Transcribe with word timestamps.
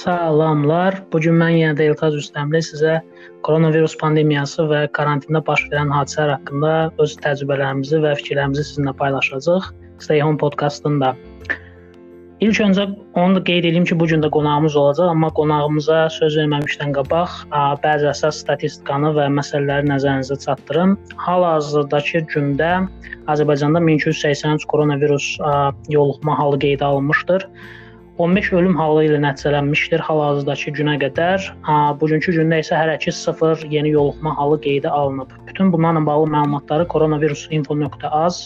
Salamlar. 0.00 0.94
Bu 1.12 1.20
gün 1.20 1.34
mən 1.36 1.58
yenə 1.58 1.76
də 1.76 1.90
Eltaz 1.90 2.14
Rüstəmli 2.16 2.62
sizə 2.64 3.00
koronavirus 3.44 3.98
pandemiyası 4.00 4.64
və 4.70 4.86
karantində 4.96 5.42
baş 5.44 5.66
verən 5.72 5.90
hadisələr 5.92 6.38
haqqında 6.38 6.70
öz 7.04 7.16
təcrübələrimizi 7.24 7.98
və 8.04 8.14
fikirlərimizi 8.20 8.64
sizinlə 8.68 8.94
paylaşacağıq. 8.96 9.66
Stay 10.00 10.22
Home 10.24 10.40
podkastında. 10.40 11.10
İlk 12.40 12.60
öncə 12.64 12.86
onu 13.20 13.36
da 13.36 13.42
qeyd 13.44 13.66
edeyim 13.68 13.84
ki, 13.84 13.98
bu 14.00 14.06
gün 14.08 14.22
də 14.24 14.30
qonağımız 14.32 14.76
olacaq, 14.82 15.10
amma 15.12 15.28
qonağımıza 15.36 15.98
söz 16.14 16.38
verməmişdən 16.40 16.94
qabaq 16.96 17.34
bəzi 17.84 18.08
əsas 18.08 18.38
statistikanı 18.40 19.10
və 19.18 19.26
məsələləri 19.36 19.90
nəzərinizə 19.90 20.38
çatdırım. 20.46 20.94
Hal-hazırdakı 21.26 22.24
gündə 22.32 22.70
Azərbaycanda 23.28 23.84
1283 23.90 24.64
koronavirus 24.72 25.28
yoluxma 25.92 26.38
halı 26.38 26.62
qeydə 26.64 26.88
alınmışdır. 26.88 27.44
15 28.20 28.48
ölüm 28.52 28.74
halı 28.76 29.04
ilə 29.06 29.18
nəticələnmişdir 29.22 30.02
hal-hazırdakı 30.04 30.74
günə 30.76 30.98
qədər. 31.00 31.44
Bugünkü 32.02 32.34
gündə 32.36 32.58
isə 32.60 32.76
hələ 32.76 32.98
ki 33.00 33.14
0 33.16 33.62
yeni 33.72 33.94
yoluxma 33.94 34.34
halı 34.36 34.58
qeydə 34.66 34.92
alınıb. 34.92 35.32
Bütün 35.46 35.72
bunlarla 35.72 36.02
bağlı 36.06 36.26
məlumatları 36.34 36.88
koronavirus.info.az 36.92 38.40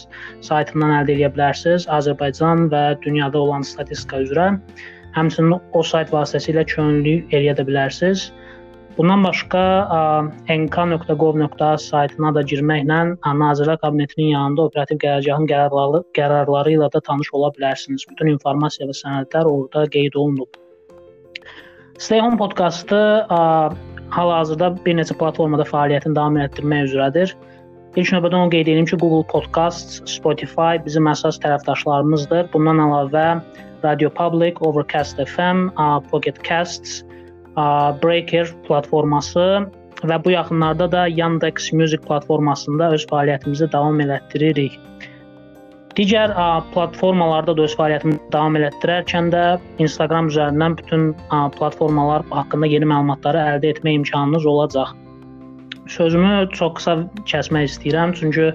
saytından 0.46 0.94
əldə 1.00 1.16
edə 1.16 1.32
bilərsiniz. 1.34 1.88
Azərbaycan 1.98 2.68
və 2.70 2.84
dünyada 3.02 3.42
olan 3.42 3.66
statistika 3.66 4.22
üzrə. 4.22 4.52
Həmçinin 5.18 5.58
o 5.58 5.82
sayt 5.82 6.14
vasitəsilə 6.14 6.62
könüllülük 6.70 7.34
edə 7.34 7.66
bilərsiniz. 7.66 8.28
Bundan 8.96 9.24
başqa 9.24 9.60
nk.gov.az 10.48 11.86
saytına 11.90 12.30
da 12.34 12.42
girməklə 12.46 12.98
Nazirlər 13.26 13.78
Kabinetinin 13.82 14.28
yanında 14.32 14.68
operativ 14.68 15.00
qərargahın 15.02 15.48
qərarları, 15.50 16.00
qərarları 16.14 16.74
ilə 16.76 16.86
də 16.94 17.00
tanış 17.08 17.32
ola 17.34 17.48
bilərsiniz. 17.56 18.04
Bütün 18.10 18.30
informasiya 18.36 18.86
və 18.86 18.94
sənədlər 18.94 19.48
orada 19.50 19.82
qeyd 19.90 20.14
olunub. 20.14 20.60
Stay 21.98 22.20
Home 22.22 22.38
podkastı 22.38 23.00
hal-hazırda 24.14 24.68
bir 24.84 24.94
neçə 25.00 25.16
platformada 25.18 25.66
fəaliyyətini 25.66 26.14
davam 26.14 26.38
etdirmək 26.44 26.86
üzrədir. 26.92 27.34
İlk 27.96 28.12
növbədə 28.14 28.38
onu 28.38 28.50
qeyd 28.50 28.70
edim 28.70 28.86
ki, 28.86 28.96
Google 29.02 29.26
Podcasts, 29.30 30.02
Spotify 30.10 30.78
bizim 30.84 31.10
əsas 31.10 31.40
tərəfdaşlarımızdır. 31.42 32.46
Bundan 32.54 32.78
əlavə 32.82 33.26
Radio 33.82 34.10
Public, 34.10 34.62
Overcast 34.62 35.18
FM, 35.18 35.68
Pocket 36.10 36.38
Casts, 36.46 37.02
Breaker 37.56 38.50
platforması 38.66 39.44
və 40.04 40.16
bu 40.24 40.32
yaxınlarda 40.34 40.90
da 40.92 41.06
Yandex 41.06 41.72
Music 41.72 42.02
platformasında 42.08 42.90
öz 42.96 43.06
fəaliyyətimizi 43.10 43.70
davam 43.72 44.00
elətdiririk. 44.04 44.78
Digər 45.94 46.32
ə, 46.34 46.46
platformalarda 46.74 47.54
da 47.54 47.68
öz 47.68 47.76
fəaliyyətimi 47.78 48.16
davam 48.34 48.58
elətdirərkən 48.58 49.30
də 49.30 49.44
Instagram 49.84 50.32
üzərindən 50.32 50.74
bütün 50.80 51.12
ə, 51.30 51.44
platformalar 51.54 52.26
haqqında 52.34 52.66
yeni 52.72 52.88
məlumatları 52.90 53.44
əldə 53.54 53.70
etmə 53.76 53.94
imkanınız 54.00 54.46
olacaq. 54.50 54.90
Sözümü 55.94 56.48
çox 56.56 56.80
qısa 56.80 56.96
kəsmək 57.30 57.70
istəyirəm, 57.70 58.16
çünki 58.18 58.50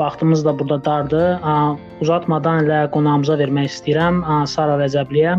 vaxtımız 0.00 0.44
da 0.46 0.56
burada 0.58 0.80
dardır. 0.88 1.28
Ə, 1.44 1.54
uzatmadan 2.00 2.64
elə 2.64 2.86
qonağımıza 2.96 3.36
vermək 3.44 3.68
istəyirəm 3.74 4.24
ə, 4.24 4.42
Sara 4.48 4.80
Rəcəbliyə. 4.80 5.36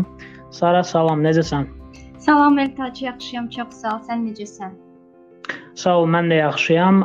Sara, 0.54 0.86
salam, 0.86 1.26
necəsən? 1.26 1.81
Salam 2.22 2.58
Eltac, 2.58 3.02
yaxşıyam, 3.02 3.48
çox 3.50 3.70
sağ 3.82 3.92
ol. 3.96 4.02
Sən 4.06 4.20
necəsən? 4.28 4.74
Sağ 5.74 5.94
ol, 6.00 6.04
mən 6.14 6.28
də 6.30 6.36
yaxşıyam. 6.38 7.00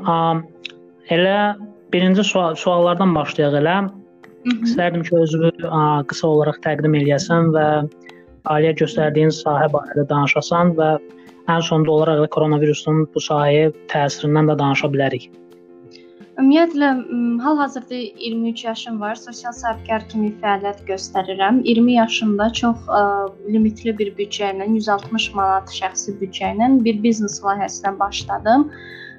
Elə 1.15 1.37
birinci 1.93 2.25
sual 2.31 2.53
suallardan 2.63 3.15
başlayaq 3.15 3.57
elə. 3.61 3.77
İstərdim 4.51 5.01
ki, 5.07 5.15
özünü 5.23 5.49
qısa 6.11 6.27
olaraq 6.27 6.59
təqdim 6.67 6.99
eləyəsən 6.99 7.49
və 7.55 7.65
ailəyə 8.53 8.75
göstərdiyin 8.83 9.33
sahə 9.39 9.71
barədə 9.73 10.05
danışasan 10.13 10.75
və 10.77 10.91
ən 11.55 11.65
sonda 11.71 11.91
olaraq 11.95 12.21
da 12.21 12.29
koronavirusun 12.37 13.07
bu 13.15 13.23
sahəyə 13.29 13.73
təsirindən 13.93 14.51
də 14.51 14.59
danışa 14.61 14.91
bilərik. 14.93 15.31
Ümumiyyətlə 16.37 16.87
hal-hazırda 17.41 17.95
23 17.95 18.63
yaşım 18.63 18.99
var. 19.01 19.15
Sosial 19.17 19.53
sahibkar 19.57 20.03
kimi 20.09 20.27
fəaliyyət 20.41 20.83
göstərirəm. 20.89 21.63
20 21.65 21.95
yaşımda 21.95 22.45
çox 22.59 22.83
ə, 22.93 22.99
limitli 23.49 23.93
bir 24.01 24.11
büdcə 24.19 24.51
ilə 24.53 24.67
160 24.75 25.25
manat 25.39 25.73
şəxsi 25.79 26.13
büdcə 26.19 26.51
ilə 26.53 26.67
bir 26.85 27.01
biznes 27.07 27.39
layihəsinə 27.47 27.95
başladım. 28.03 28.67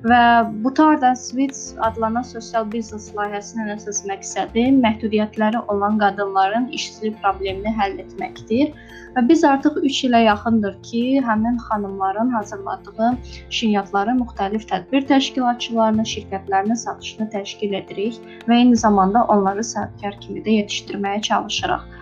Və 0.07 0.47
bu 0.63 0.71
Tardan 0.75 1.17
Switch 1.19 1.75
adlanan 1.83 2.23
sosial 2.23 2.69
biznes 2.71 3.09
layihəsinin 3.17 3.73
əsas 3.75 4.05
məqsədi 4.07 4.69
məhdudiyyətləri 4.85 5.63
olan 5.75 5.99
qadınların 5.99 6.69
işsizlik 6.79 7.19
problemini 7.25 7.73
həll 7.81 7.99
etməkdir. 8.05 8.71
Və 9.17 9.25
biz 9.29 9.43
artıq 9.51 9.81
3 9.91 9.99
ilə 10.11 10.21
yaxındır 10.23 10.77
ki, 10.87 11.03
həmin 11.27 11.59
xanımların 11.67 12.31
hazırladığı 12.37 13.11
şirniyyatları 13.51 14.15
müxtəlif 14.21 14.69
tədbir 14.71 15.07
təşkilatçılarına, 15.11 16.07
şirkətlərinə 16.15 16.77
satışını 16.87 17.31
təşkil 17.35 17.75
edirik 17.83 18.21
və 18.47 18.63
eyni 18.63 18.79
zamanda 18.79 19.25
onları 19.35 19.65
sahibkar 19.67 20.21
kimi 20.21 20.45
də 20.47 20.61
yetişdirməyə 20.61 21.23
çalışırıq. 21.33 21.98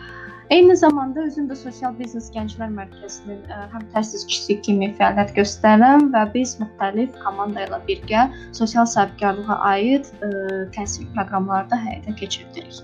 Eyni 0.50 0.76
zamanda 0.76 1.20
özüm 1.26 1.48
də 1.50 1.56
Sosial 1.58 1.94
Biznes 1.98 2.28
Gənclər 2.30 2.68
Mərkəzinin 2.70 3.40
e, 3.50 3.62
həm 3.72 3.86
təsisçisi 3.90 4.54
kimi 4.62 4.92
fəaliyyət 4.94 5.32
göstərirəm 5.34 6.04
və 6.12 6.20
biz 6.36 6.52
müxtəlif 6.60 7.16
komanda 7.24 7.64
ilə 7.66 7.80
birgə 7.88 8.28
sosial 8.54 8.86
sahibkarlığa 8.92 9.56
aid 9.72 10.06
ə, 10.06 10.28
e, 10.28 10.60
təhsil 10.76 11.08
proqramları 11.16 11.66
da 11.72 11.80
həyata 11.82 12.14
keçirdirik. 12.20 12.78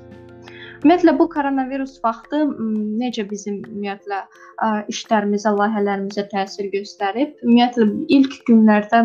Ümumiyyətlə 0.83 1.15
bu 1.21 1.29
koronavirus 1.31 2.01
vaxtı 2.03 2.43
necə 2.99 3.29
bizim 3.31 3.61
ümumiyyətlə 3.61 4.19
e, 4.27 4.73
işlərimizə, 4.91 5.55
layihələrimizə 5.61 6.27
təsir 6.35 6.67
göstərib? 6.75 7.39
Ümumiyyətlə 7.47 7.87
ilk 8.19 8.41
günlərdə 8.51 9.05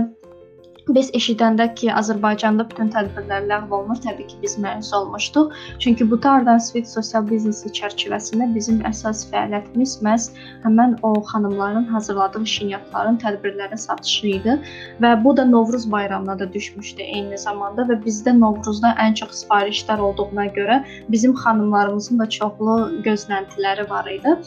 Biz 0.96 1.10
eşidəndə 1.20 1.66
ki, 1.76 1.88
Azərbaycanda 2.00 2.64
bütün 2.70 2.88
tədbirlər 2.94 3.44
ləğv 3.50 3.74
olunur, 3.76 3.98
təbii 4.04 4.28
ki, 4.30 4.38
biz 4.44 4.54
məyus 4.64 4.94
olmuşduq. 4.96 5.50
Çünki 5.84 6.06
bu 6.12 6.20
Tardan 6.24 6.62
Sweet 6.64 6.88
sosial 6.88 7.26
biznesi 7.28 7.72
çərçivəsində 7.80 8.48
bizim 8.54 8.80
əsas 8.88 9.26
fəaliyyətimiz 9.32 9.98
məhz 10.08 10.30
həmin 10.64 10.96
o 11.10 11.12
xanımların 11.32 11.90
hazırladığı 11.92 12.46
şinyatların 12.54 13.20
tədbirlərə 13.24 13.82
satışı 13.84 14.32
idi 14.38 14.56
və 15.04 15.12
bu 15.26 15.36
da 15.38 15.46
Novruz 15.50 15.90
bayramına 15.92 16.40
da 16.40 16.48
düşmüşdü 16.54 17.04
eyni 17.18 17.42
zamanda 17.44 17.84
və 17.92 18.00
bizdə 18.08 18.38
Novruzda 18.40 18.94
ən 19.04 19.20
çox 19.20 19.44
sifarişlər 19.44 20.00
olduğuna 20.08 20.48
görə 20.56 20.80
bizim 21.10 21.36
xanımlarımızın 21.44 22.24
da 22.24 22.30
çoxlu 22.40 22.80
gözləntiləri 23.04 23.90
var 23.90 24.08
idi. 24.16 24.40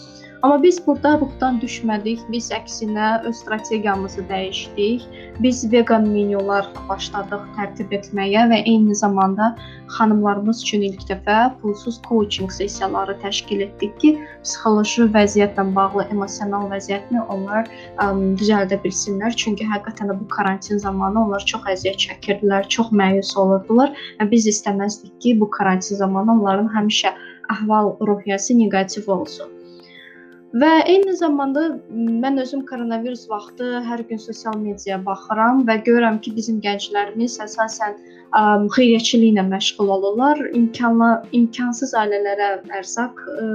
Amma 0.42 0.62
biz 0.62 0.86
burada 0.86 1.10
ruhdan 1.20 1.58
düşmədik. 1.60 2.20
Biz 2.32 2.46
əksinə 2.56 3.08
öz 3.28 3.34
strategiyamızı 3.42 4.22
dəyişdik. 4.30 5.02
Biz 5.44 5.58
vegan 5.72 6.06
menyular 6.08 6.70
başladıq 6.88 7.42
tərtib 7.58 7.92
etməyə 7.98 8.46
və 8.52 8.62
eyni 8.72 8.96
zamanda 8.96 9.50
xanımlarımız 9.98 10.62
üçün 10.64 10.86
ilk 10.88 11.04
dəfə 11.10 11.36
pulsuz 11.60 12.00
coaching 12.08 12.52
sessiyaları 12.56 13.18
təşkil 13.26 13.66
etdik 13.66 14.00
ki, 14.00 14.14
psixoloji 14.46 15.10
vəziyyətlə 15.18 15.66
bağlı 15.76 16.08
emosional 16.16 16.64
vəziyyətini 16.72 17.26
onlar 17.36 17.68
ə, 17.68 18.08
düzəldə 18.40 18.80
bilsinlər. 18.86 19.36
Çünki 19.44 19.68
həqiqətən 19.68 20.08
də 20.08 20.18
bu 20.22 20.28
karantin 20.32 20.80
zamanı 20.88 21.24
onlar 21.26 21.48
çox 21.52 21.68
əziyyət 21.76 22.04
çəkirdilər, 22.06 22.68
çox 22.78 22.96
məyus 22.96 23.36
olurdular 23.36 23.92
və 24.16 24.32
biz 24.32 24.48
istəməzdik 24.56 25.20
ki, 25.20 25.36
bu 25.40 25.52
karantin 25.60 26.00
zamanı 26.00 26.38
onların 26.40 26.72
həmişə 26.80 27.12
əhval 27.58 27.98
ruhiyyəsi 28.00 28.56
neqativ 28.64 29.12
olsun. 29.20 29.59
Və 30.50 30.71
eyni 30.91 31.12
zamanda 31.15 31.62
mən 31.94 32.41
özüm 32.43 32.65
koronavirus 32.66 33.28
vaxtı 33.31 33.66
hər 33.87 34.00
gün 34.09 34.19
sosial 34.19 34.56
mediaya 34.59 34.97
baxıram 35.05 35.61
və 35.69 35.77
görürəm 35.87 36.19
ki, 36.25 36.33
bizim 36.34 36.56
gənclərimiz 36.65 37.37
əsasən 37.44 37.94
ə, 37.94 38.41
xeyriyyəçiliklə 38.75 39.44
məşğul 39.47 39.93
olurlar. 39.97 40.43
İmkanla 40.58 41.11
imkansız 41.38 41.94
ailələrə 42.02 42.50
ərzaq 42.81 43.23
ə, 43.37 43.47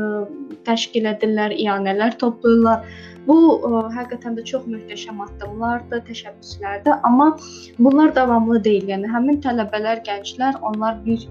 təşkil 0.69 1.12
edirlər, 1.12 1.57
iyanələr 1.59 2.15
toplayırlar. 2.24 2.88
Bu 3.27 3.38
ə, 3.59 3.83
həqiqətən 3.98 4.39
də 4.39 4.48
çox 4.53 4.63
möhtəşəm 4.71 5.19
addımlardır, 5.27 6.06
təşəbbüslərdir, 6.07 6.95
amma 7.03 7.33
bunlar 7.75 8.15
davamlı 8.15 8.63
deyil. 8.63 8.88
Yəni 8.95 9.12
həmin 9.12 9.44
tələbələr, 9.44 10.00
gənclər, 10.07 10.63
onlar 10.63 11.03
bir 11.03 11.27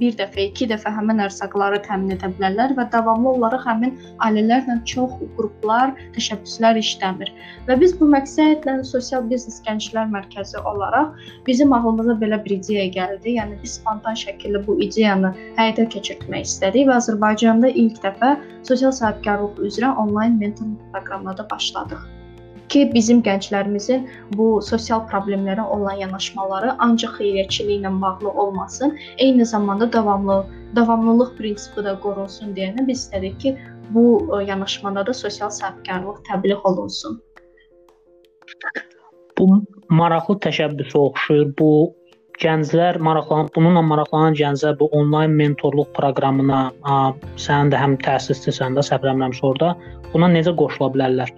bir 0.00 0.16
dəfə, 0.18 0.48
iki 0.48 0.66
dəfə 0.70 0.90
həmin 0.96 1.22
ərzaqları 1.24 1.80
təmin 1.86 2.14
edə 2.16 2.30
bilərlər 2.36 2.74
və 2.78 2.86
davamlı 2.92 3.34
olaraq 3.36 3.66
həmin 3.68 3.94
ailələrlə 4.26 4.78
çox 4.90 5.14
qruplar, 5.36 5.94
təşəbbüslər 6.16 6.80
işləmir. 6.80 7.32
Və 7.68 7.78
biz 7.82 7.94
bu 8.00 8.08
məqsədlə 8.14 8.76
sosial 8.88 9.26
biznes 9.30 9.60
gənclər 9.66 10.10
mərkəzi 10.14 10.62
olaraq 10.72 11.14
bizim 11.48 11.72
ağlımıza 11.76 12.18
belə 12.24 12.40
bir 12.44 12.56
ideya 12.58 12.88
gəldi. 12.98 13.36
Yəni 13.38 13.60
biz 13.62 13.78
spontan 13.78 14.18
şəkildə 14.24 14.64
bu 14.66 14.78
ideyanı 14.88 15.34
həyata 15.60 15.88
keçirtmək 15.94 16.48
istədik 16.48 16.90
və 16.90 16.98
Azərbaycanda 17.02 17.72
ilk 17.84 18.02
dəfə 18.04 18.34
sosial 18.66 18.92
sahibkarlıq 19.00 19.64
üzrə 19.70 19.94
onlayn 20.04 20.38
mentorluq 20.42 20.92
proqramına 20.92 21.48
başladıq 21.50 22.04
ki, 22.74 22.84
bizim 22.94 23.22
gənclərimizin 23.26 24.08
bu 24.38 24.48
sosial 24.68 25.04
problemlərə 25.10 25.64
olan 25.76 26.00
yanaşmaları 26.02 26.74
ancaq 26.86 27.18
xeyriyyəçiliklə 27.20 27.92
bağlı 28.02 28.30
olmasın, 28.44 28.96
eyni 29.18 29.46
zamanda 29.46 29.92
davamlı 29.92 30.42
davamlılıq 30.76 31.36
prinsipi 31.38 31.84
də 31.86 31.94
qorunsun 32.02 32.54
deyənə 32.56 32.86
biz 32.88 33.04
istədik 33.04 33.38
ki, 33.44 33.54
bu 33.94 34.04
yanaşmada 34.48 35.06
da 35.06 35.14
sosial 35.14 35.50
sahibkarlıq 35.50 36.22
təbliğ 36.30 36.58
olunsun. 36.70 37.20
Bu 39.38 39.46
maraqlı 39.90 40.38
təşəbbüsə 40.46 40.98
oxşuyur. 40.98 41.52
Bu 41.58 41.70
gənclər 42.42 42.98
maraqlanan, 43.02 43.50
bununla 43.54 43.82
maraqlanan 43.86 44.36
gənclər 44.38 44.78
bu 44.80 44.88
onlayn 44.96 45.34
mentorluq 45.38 45.90
proqramına, 45.96 46.62
ə, 46.82 46.96
sənin 47.40 47.70
də 47.72 47.80
həm 47.80 47.98
təsisçisən 48.04 48.78
də, 48.78 48.84
səhv 48.86 49.06
eləmirəmsə 49.06 49.44
orada, 49.46 49.74
buna 50.14 50.28
necə 50.30 50.54
qoşula 50.58 50.90
bilərlər? 50.94 51.30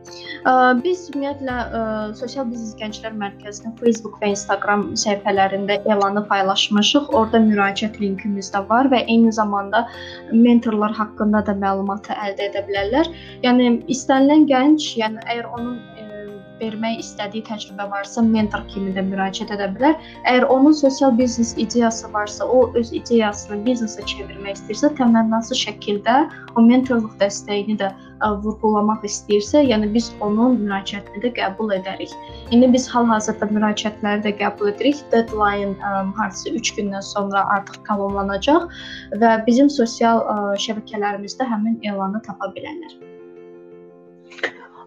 Ə, 0.48 0.54
biz 0.84 1.06
ümumiyyətlə 1.12 1.56
ə, 1.56 1.82
Sosial 2.18 2.48
Biznes 2.50 2.76
Gənclər 2.80 3.16
Mərkəzinin 3.20 3.76
Facebook 3.80 4.16
və 4.22 4.32
Instagram 4.34 4.86
səhifələrində 5.00 5.78
elanı 5.84 6.24
paylaşmışıq. 6.30 7.10
Orada 7.16 7.42
müraciət 7.44 8.00
linkimiz 8.02 8.52
də 8.54 8.62
var 8.70 8.88
və 8.92 9.02
eyni 9.04 9.32
zamanda 9.32 9.84
mentorlar 10.32 10.96
haqqında 10.96 11.44
da 11.48 11.56
məlumatı 11.60 12.16
əldə 12.16 12.50
edə 12.50 12.64
bilərlər. 12.68 13.12
Yəni 13.44 13.72
istənilən 13.92 14.48
gənc, 14.50 14.92
yəni 15.00 15.24
əgər 15.26 15.52
onun 15.56 15.76
vermək 16.60 17.00
istədiyi 17.02 17.44
təcrübə 17.46 17.86
varsa, 17.90 18.22
mentor 18.24 18.64
kimi 18.70 18.92
də 18.96 19.04
müraciət 19.06 19.52
edə 19.56 19.68
bilər. 19.74 19.96
Əgər 20.24 20.46
onun 20.52 20.74
sosial 20.76 21.14
biznes 21.18 21.54
ideyası 21.60 22.10
varsa, 22.12 22.46
o 22.46 22.70
öz 22.78 22.92
ideyasını 22.96 23.60
biznesə 23.66 24.04
çevirmək 24.08 24.58
istəyirsə, 24.58 24.92
təmənnası 24.98 25.58
şəkildə 25.62 26.18
o 26.56 26.64
mentorluq 26.64 27.16
dəstəyini 27.20 27.78
də 27.80 27.90
ə, 27.92 28.30
vurğulamaq 28.44 29.04
istəyirsə, 29.08 29.64
yəni 29.70 29.90
biz 29.94 30.10
onun 30.24 30.58
müraciətini 30.62 31.24
də 31.24 31.32
qəbul 31.40 31.74
edərik. 31.78 32.12
İndi 32.54 32.70
biz 32.74 32.88
hal-hazırda 32.92 33.50
müraciətləri 33.52 34.24
də 34.26 34.36
qəbul 34.40 34.72
edirik. 34.72 35.02
Deadline 35.12 35.74
ə, 35.80 36.06
hardasa 36.20 36.54
3 36.54 36.72
gündən 36.78 37.04
sonra 37.04 37.44
artıq 37.56 37.82
tamamlanacaq 37.88 38.70
və 39.20 39.34
bizim 39.48 39.72
sosial 39.72 40.24
ə, 40.24 40.38
şəbəkələrimizdə 40.66 41.48
həmin 41.52 41.80
elanı 41.84 42.22
tapa 42.26 42.52
bilərlər. 42.56 42.96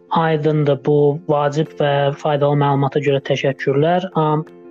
Aydındır. 0.09 0.79
Bu 0.85 1.19
vacib 1.29 1.73
və 1.79 2.13
faydalı 2.17 2.57
məlumata 2.63 3.01
görə 3.05 3.21
təşəkkürlər. 3.29 4.09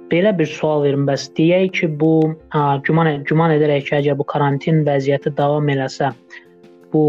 Belə 0.08 0.32
bir 0.38 0.48
sual 0.48 0.82
verim 0.86 1.04
bəs 1.06 1.28
deyək 1.36 1.72
ki, 1.78 1.88
bu 2.00 2.12
güman 2.86 3.24
güman 3.28 3.54
edərək 3.54 3.88
ki, 3.88 3.96
əgər 4.00 4.18
bu 4.18 4.24
karantin 4.32 4.80
vəziyyəti 4.86 5.34
davam 5.36 5.68
eləsə, 5.68 6.10
bu 6.92 7.02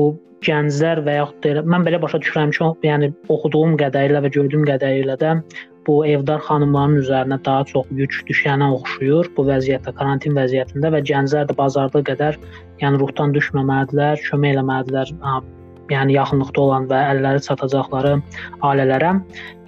gənclər 0.46 1.02
və 1.06 1.16
yaxud 1.20 1.42
da 1.44 1.54
elə 1.54 1.64
mən 1.74 1.88
belə 1.88 2.02
başa 2.04 2.20
düşürəm 2.22 2.52
ki, 2.56 2.70
yəni 2.88 3.12
oxuduğum 3.32 3.78
qədərilə 3.80 4.22
və 4.26 4.32
gördüyüm 4.36 4.68
qədərilə 4.68 5.16
də 5.24 5.36
bu 5.88 6.02
evdar 6.06 6.44
xanımların 6.46 7.00
üzərinə 7.02 7.40
daha 7.46 7.64
çox 7.72 7.88
yük 7.98 8.14
düşənə 8.28 8.68
oxşuyur 8.76 9.32
bu 9.38 9.46
vəziyyətdə, 9.48 9.96
karantin 9.96 10.36
vəziyyətində 10.38 10.92
və 10.94 11.02
gənclər 11.12 11.48
də 11.50 11.56
bazarda 11.58 12.04
qədər 12.12 12.38
yəni 12.84 13.00
ruhdan 13.02 13.34
düşməməlidirlər, 13.38 14.22
kömək 14.28 14.58
eləməlidirlər 14.58 15.16
yəni 15.94 16.16
yaxınlıqda 16.18 16.62
olan 16.62 16.88
və 16.92 17.02
əlləri 17.16 17.44
çatacaqları 17.48 18.16
ailələrə. 18.70 19.16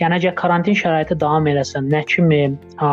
Yəni 0.01 0.21
əgər 0.21 0.37
karantin 0.39 0.77
şəraiti 0.77 1.17
davam 1.21 1.49
eləsə, 1.51 1.83
nə 1.85 2.03
kimi 2.09 2.43
ə, 2.51 2.91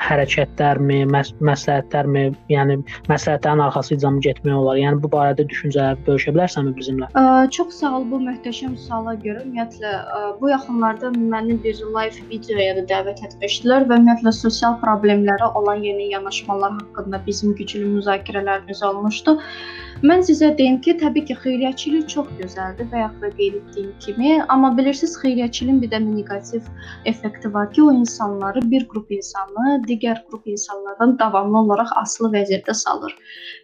hərəkətlərmi, 0.00 1.02
məs 1.10 1.32
məsləhətlərmi, 1.44 2.22
yəni 2.52 2.78
məsləhətlərin 3.10 3.62
arxasınca 3.66 4.12
mı 4.14 4.22
getmək 4.24 4.56
olar? 4.56 4.78
Yəni 4.80 5.00
bu 5.02 5.10
barədə 5.12 5.44
düşüncələr 5.50 5.98
bölüşə 6.06 6.34
bilərsənmi 6.36 6.72
bizimlə? 6.78 7.10
Ə, 7.18 7.24
çox 7.56 7.80
sağ 7.82 7.92
ol 7.98 8.06
bu 8.12 8.20
möhtəşəm 8.24 8.76
suala 8.80 9.16
görə. 9.24 9.44
Ümumiyyətlə 9.44 9.92
ə, 9.92 10.22
bu 10.40 10.52
yaxınlarda 10.52 11.12
məni 11.18 11.58
bir 11.64 11.82
live 11.96 12.24
videoya 12.32 12.78
da 12.80 12.86
dəvət 12.94 13.24
etmişdilər 13.28 13.88
və 13.90 14.00
ümumiyyətlə 14.00 14.34
sosial 14.40 14.78
problemlərə 14.84 15.52
olan 15.60 15.84
yeni 15.84 16.10
yanaşmalar 16.14 16.78
haqqında 16.80 17.22
bizim 17.26 17.54
güclü 17.60 17.84
müzakirələrimiz 17.98 18.84
olmuşdu. 18.86 19.38
Mən 20.00 20.22
sizə 20.24 20.48
deyim 20.56 20.78
ki, 20.80 20.94
təbii 21.00 21.26
ki, 21.28 21.34
xeyriyyəçilik 21.42 22.06
çox 22.08 22.28
gözəldir 22.38 22.86
və 22.88 23.02
yaxud 23.02 23.24
da 23.24 23.28
qeyd 23.36 23.56
etdiyim 23.58 23.90
kimi, 24.00 24.30
amma 24.54 24.70
bilirsiniz, 24.78 25.18
xeyriyyəçiliyin 25.20 25.82
bir 25.82 25.90
də 25.92 26.00
neqativ 26.04 26.70
effekti 27.10 27.50
var 27.52 27.68
ki, 27.74 27.82
o 27.82 27.92
insanları 27.92 28.62
bir 28.70 28.86
qrup 28.88 29.12
insanı 29.12 29.74
digər 29.84 30.22
qrup 30.30 30.48
insanlardan 30.54 31.18
davamlı 31.18 31.60
olaraq 31.60 31.92
asılı 32.02 32.32
vəziyyətdə 32.38 32.78
salır. 32.84 33.14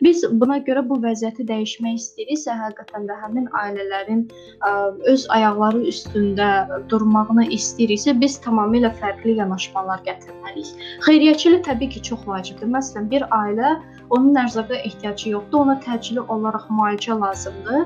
Biz 0.04 0.26
buna 0.42 0.58
görə 0.68 0.84
bu 0.90 1.00
vəziyyəti 1.06 1.48
dəyişmək 1.48 1.96
istəyiriksə, 2.02 2.60
həqiqətən 2.60 3.08
də 3.08 3.16
həmin 3.24 3.48
ailələrin 3.62 4.26
ə, 4.60 4.76
öz 5.14 5.28
ayaqları 5.38 5.84
üstündə 5.88 6.50
durmağını 6.92 7.48
istəyiriksə, 7.56 8.12
biz 8.20 8.36
tamamilə 8.44 8.92
fərqli 9.00 9.38
yanaşmalar 9.40 10.04
gətirməliyik. 10.04 10.76
Xeyriyyəçilik 11.08 11.64
təbii 11.64 11.94
ki, 11.96 12.08
çox 12.12 12.28
vacibdir. 12.28 12.68
Məsələn, 12.76 13.08
bir 13.08 13.24
ailə 13.32 13.78
onun 14.10 14.34
ərzaqa 14.42 14.78
ehtiyacı 14.88 15.30
yoxdur, 15.30 15.64
ona 15.64 15.76
təcili 15.86 16.22
olaraq 16.34 16.68
müalicə 16.78 17.16
lazımdır, 17.20 17.82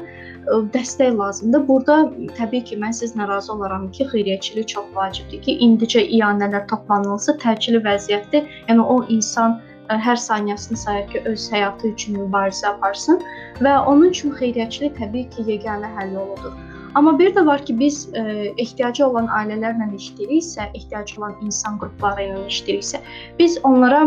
dəstək 0.75 1.17
lazımdır. 1.19 1.67
Burada 1.69 1.97
təbii 2.39 2.65
ki, 2.71 2.79
mən 2.85 2.95
sizlə 3.01 3.29
razı 3.29 3.53
olaram 3.53 3.89
ki, 3.97 4.07
xeyriyyəçilik 4.13 4.69
çox 4.75 4.93
vacibdir 4.95 5.43
ki, 5.47 5.57
indicə 5.67 6.05
iyanələr 6.07 6.67
toplanılsa 6.73 7.37
təcili 7.45 7.83
vəziyyətdə, 7.87 8.45
yəni 8.69 8.87
o 8.95 9.03
insan 9.17 9.61
hər 10.07 10.19
saniyəsini 10.23 10.77
sayır 10.79 11.07
ki, 11.13 11.23
öz 11.33 11.47
həyatı 11.53 11.95
üçün 11.95 12.19
mübarizə 12.23 12.69
aparsın 12.75 13.23
və 13.61 13.79
onun 13.87 14.11
üçün 14.11 14.37
xeyriyyəçilik 14.43 14.99
təbii 15.01 15.29
ki, 15.35 15.47
yeganə 15.55 15.91
həll 15.97 16.19
yoludur. 16.21 16.55
Amma 16.95 17.19
bir 17.19 17.31
də 17.35 17.45
var 17.47 17.63
ki, 17.67 17.77
biz 17.79 18.09
ə, 18.19 18.23
ehtiyacı 18.59 19.05
olan 19.07 19.29
ailələrlə 19.31 19.87
işləyiriksə, 19.95 20.71
ehtiyacı 20.75 21.21
olan 21.21 21.37
insan 21.47 21.79
qrupları 21.79 22.25
ilə 22.27 22.41
işləyiriksə, 22.51 22.99
biz 23.39 23.59
onlara 23.69 24.01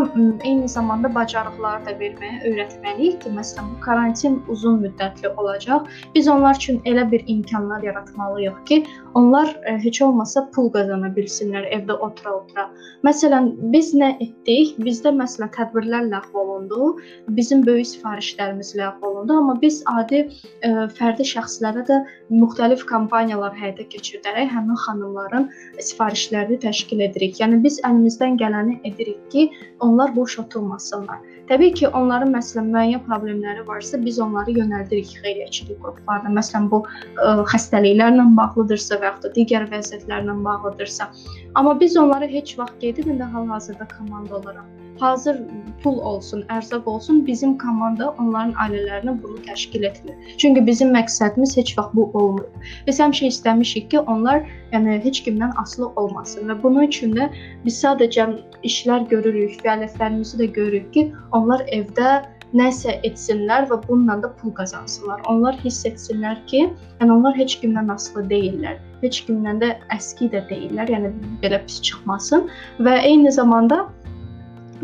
eyni 0.44 0.68
zamanda 0.68 1.08
bacarıqlar 1.14 1.86
da 1.86 1.94
verməyə 2.00 2.42
öyrətməliyik 2.50 3.22
ki, 3.24 3.32
məsələn, 3.38 3.70
bu 3.72 3.80
karantin 3.86 4.36
uzun 4.52 4.82
müddətli 4.84 5.30
olacaq. 5.40 5.88
Biz 6.14 6.28
onlar 6.28 6.60
üçün 6.60 6.82
elə 6.84 7.06
bir 7.10 7.24
imkanlar 7.26 7.82
yaratmalıyıq 7.88 8.60
ki, 8.68 8.82
onlar 9.14 9.48
ə, 9.64 9.78
heç 9.84 10.02
olmasa 10.04 10.44
pul 10.52 10.68
qazana 10.74 11.08
bilsinlər 11.16 11.70
evdə 11.72 11.96
otura-otura. 11.96 12.68
Məsələn, 13.06 13.52
biz 13.72 13.94
nə 13.96 14.12
etdik? 14.20 14.76
Bizdə 14.84 15.14
məsələn 15.16 15.54
tədbirlər 15.56 16.10
ləğv 16.12 16.36
olundu, 16.36 16.92
bizim 17.32 17.64
böyük 17.64 17.88
sifarişlərimiz 17.94 18.74
ləğv 18.76 19.08
olundu, 19.08 19.40
amma 19.40 19.56
biz 19.62 19.80
adi 19.96 20.26
ə, 20.26 20.88
fərdi 20.98 21.24
şəxslərə 21.32 21.86
də 21.88 22.00
müxtəlif 22.34 22.73
müxtəlif 22.74 22.86
kampaniyalar 22.90 23.54
həyata 23.54 23.84
keçirdərək 23.88 24.50
həmin 24.50 24.76
xanımların 24.84 25.46
sifarişlərini 25.78 26.58
təşkil 26.64 27.00
edirik. 27.06 27.38
Yəni 27.40 27.62
biz 27.62 27.78
əlimizdən 27.86 28.36
gələni 28.40 28.80
edirik 28.84 29.20
ki, 29.30 29.50
onlar 29.80 30.14
boş 30.16 30.38
oturmasınlar. 30.38 31.18
Təbii 31.48 31.74
ki, 31.74 31.88
onların 31.88 32.32
məsələn 32.34 32.70
müəyyən 32.74 33.02
problemləri 33.06 33.66
varsa, 33.68 33.98
biz 34.04 34.18
onları 34.18 34.50
yönəldirik 34.58 35.06
xeyriyyəçilik 35.20 35.78
qruplarına. 35.82 36.32
Məsələn, 36.38 36.70
bu 36.70 36.82
ə, 36.84 37.44
xəstəliklərlə 37.52 38.24
bağlıdırsa 38.38 38.98
və 39.02 39.10
ya 39.10 39.18
da 39.22 39.34
digər 39.36 39.68
vəziyyətlərlə 39.70 40.38
bağlıdırsa. 40.44 41.10
Amma 41.54 41.78
biz 41.80 41.96
onları 41.96 42.30
heç 42.32 42.56
vaxt 42.58 42.80
qeyd 42.80 43.04
edəndə 43.04 43.30
hal-hazırda 43.36 43.86
komanda 43.98 44.40
olaraq 44.40 44.83
hazır 45.00 45.40
pul 45.82 45.98
olsun, 45.98 46.44
ərzaq 46.48 46.86
olsun, 46.88 47.22
bizim 47.26 47.56
komanda 47.58 48.10
onların 48.18 48.52
ailələrinə 48.64 49.14
bunu 49.22 49.42
təşkil 49.46 49.82
etmir. 49.90 50.14
Çünki 50.38 50.66
bizim 50.66 50.94
məqsədimiz 50.94 51.56
heç 51.56 51.74
vaxt 51.78 51.94
bu 51.94 52.10
olmur. 52.12 52.46
Biz 52.86 53.00
həmişə 53.00 53.30
istəmişik 53.32 53.90
ki, 53.90 54.00
onlar 54.00 54.44
yəni 54.72 55.00
heç 55.04 55.22
kimdən 55.26 55.56
asılı 55.62 55.90
olmasın 56.00 56.48
və 56.50 56.60
bunun 56.62 56.88
üçün 56.88 57.16
də 57.18 57.28
biz 57.64 57.80
sadəcə 57.84 58.28
işlər 58.62 59.08
görürük, 59.10 59.58
fəaliyyətlərimizi 59.64 60.40
də 60.40 60.50
görürük 60.60 60.92
ki, 60.94 61.10
onlar 61.32 61.66
evdə 61.78 62.22
nəsə 62.54 63.00
etsinlər 63.06 63.66
və 63.70 63.80
bununla 63.88 64.20
da 64.22 64.30
pul 64.38 64.54
qazansınlar. 64.54 65.20
Onlar 65.30 65.58
hiss 65.64 65.82
etsinlər 65.88 66.38
ki, 66.50 66.68
yəni 67.00 67.16
onlar 67.16 67.36
heç 67.36 67.58
kimdən 67.62 67.90
asılı 67.94 68.28
deyillər. 68.30 68.78
Heç 69.02 69.24
kimdən 69.26 69.58
də 69.62 69.74
əski 69.94 70.30
də 70.32 70.44
deyillər. 70.48 70.92
Yəni 70.94 71.10
belə 71.42 71.60
pis 71.66 71.80
çıxmasın 71.82 72.46
və 72.86 72.94
eyni 73.02 73.32
zamanda 73.34 73.84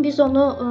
biz 0.03 0.21
onu 0.21 0.45
ə, 0.65 0.67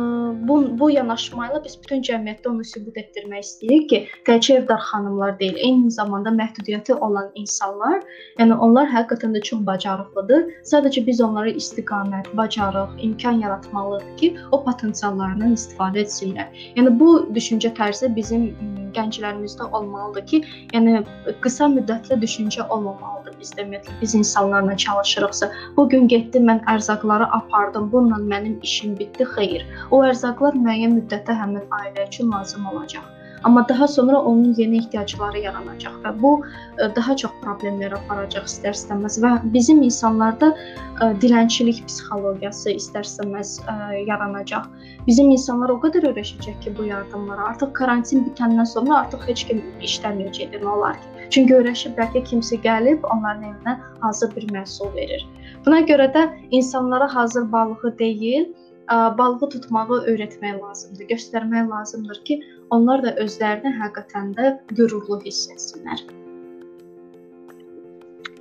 bu 0.47 0.79
bu 0.79 0.89
yanaşmayla 0.91 1.61
biz 1.63 1.77
bütün 1.83 2.01
cəmiyyətdə 2.07 2.49
onu 2.49 2.65
sübut 2.65 2.97
etdirmək 3.01 3.45
istəyirik 3.45 3.89
ki, 3.89 3.99
təkcə 4.29 4.57
evdar 4.61 4.81
xanımlar 4.89 5.35
deyil, 5.39 5.57
eyni 5.57 5.91
zamanda 5.91 6.33
məhdudiyyəti 6.39 6.97
olan 7.07 7.29
insanlar, 7.35 8.01
yəni 8.39 8.57
onlar 8.67 8.89
həqiqətən 8.93 9.35
də 9.37 9.41
çox 9.49 9.65
bacarıqlıdır. 9.69 10.45
Sadəcə 10.71 11.05
biz 11.07 11.21
onlara 11.21 11.53
istiqamət, 11.61 12.31
bacarıq, 12.37 12.97
imkan 13.09 13.41
yaratmalıyıq 13.45 14.17
ki, 14.21 14.33
o 14.51 14.63
potensiallarından 14.65 15.55
istifadə 15.57 16.05
etsinlər. 16.05 16.51
Yəni 16.77 16.95
bu 16.99 17.09
düşüncə 17.35 17.73
tərzi 17.79 18.11
bizim 18.15 18.49
gənclərimizdə 18.95 19.69
olmalıdır 19.71 20.25
ki, 20.31 20.43
yəni 20.73 21.03
qısa 21.43 21.69
müddətli 21.75 22.19
düşüncə 22.23 22.67
olmamalıdır 22.69 23.37
bizdə 23.39 23.63
ümumiyyətlə 23.63 24.01
biz 24.01 24.15
insanlarla 24.15 24.77
çalışırıqsa. 24.77 25.51
Bu 25.77 25.89
gün 25.89 26.07
getdim 26.07 26.47
mən 26.49 26.63
ərzaqları 26.73 27.29
apardım, 27.39 27.91
bununla 27.91 28.19
mənim 28.35 28.59
işim 28.63 28.97
bitdi. 28.99 29.18
Xeyr. 29.35 29.65
O 29.91 30.03
ərzaqlar 30.07 30.57
müəyyən 30.65 30.99
müddətdə 30.99 31.35
həmin 31.41 31.65
ailə 31.81 32.07
üçün 32.07 32.31
lazım 32.31 32.67
olacaq. 32.73 33.07
Amma 33.43 33.69
daha 33.69 33.87
sonra 33.87 34.21
onun 34.21 34.53
yeni 34.57 34.77
ehtiyacları 34.77 35.39
yaranacaq 35.39 35.93
və 36.03 36.11
bu 36.21 36.31
ə, 36.43 36.89
daha 36.95 37.15
çox 37.21 37.31
problemlərə 37.43 37.95
aparacaq 38.01 38.49
istər-istəməz 38.49 39.19
və 39.23 39.31
bizim 39.53 39.79
insanlarda 39.85 40.49
ə, 40.51 41.13
dilənçilik 41.21 41.79
psixologiyası 41.87 42.75
istər-istəməz 42.75 43.53
ə, 43.63 43.77
yaranacaq. 44.09 44.67
Bizim 45.07 45.31
insanlar 45.31 45.71
o 45.71 45.79
qədər 45.79 46.09
öyrəşəcək 46.11 46.59
ki, 46.65 46.75
bu 46.77 46.89
yardımlara. 46.89 47.53
Artıq 47.53 47.71
karantin 47.79 48.25
bitəndən 48.27 48.67
sonra 48.67 49.05
artıq 49.05 49.23
heç 49.31 49.45
kim 49.47 49.63
işləməyəcək 49.87 50.51
demək 50.57 50.73
olar 50.75 50.99
ki. 50.99 51.27
Çünki 51.29 51.55
öyrəşiblər 51.61 52.11
ki, 52.17 52.25
kimsə 52.33 52.59
gəlib 52.65 53.07
onların 53.07 53.53
evinə 53.53 53.77
hazır 54.03 54.35
bir 54.35 54.49
məhsul 54.51 54.91
verir. 54.95 55.23
Buna 55.65 55.79
görə 55.87 56.11
də 56.11 56.27
insanlara 56.51 57.07
hazır 57.15 57.51
balığı 57.51 57.97
deyil, 57.99 58.49
balığı 58.89 59.49
tutmağı 59.55 59.99
öyrətmək 60.11 60.61
lazımdır, 60.61 61.05
göstərmək 61.11 61.69
lazımdır 61.69 62.21
ki, 62.25 62.39
onlar 62.73 63.03
da 63.03 63.13
özlərini 63.23 63.73
həqiqətən 63.81 64.33
də 64.37 64.53
qürurlu 64.73 65.19
hiss 65.25 65.49
etsinlər. 65.53 66.03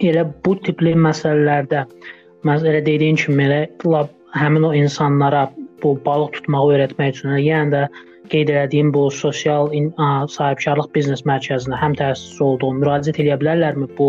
Elə 0.09 0.25
bu 0.45 0.55
tipli 0.63 0.95
məsələlərdə 0.95 1.85
məsələ 2.47 2.85
dediyin 2.87 3.19
kimi 3.19 3.49
elə 3.49 3.63
həmin 4.39 4.69
o 4.69 4.75
insanlara 4.77 5.49
bu 5.83 5.97
balıq 6.05 6.39
tutmağı 6.39 6.75
öyrətmək 6.75 7.17
üçün, 7.17 7.35
yəni 7.43 7.75
də 7.75 7.83
qeyd 8.33 8.53
etdiyim 8.53 8.93
bu 8.95 9.09
sosial 9.11 9.71
sahibkarlıq 10.35 10.91
biznes 10.95 11.25
mərkəzinə 11.29 11.79
həm 11.81 11.97
təsis 11.99 12.41
olduğu 12.45 12.73
müraciət 12.81 13.21
edə 13.25 13.39
bilərlərmi? 13.41 13.89
Bu 13.99 14.09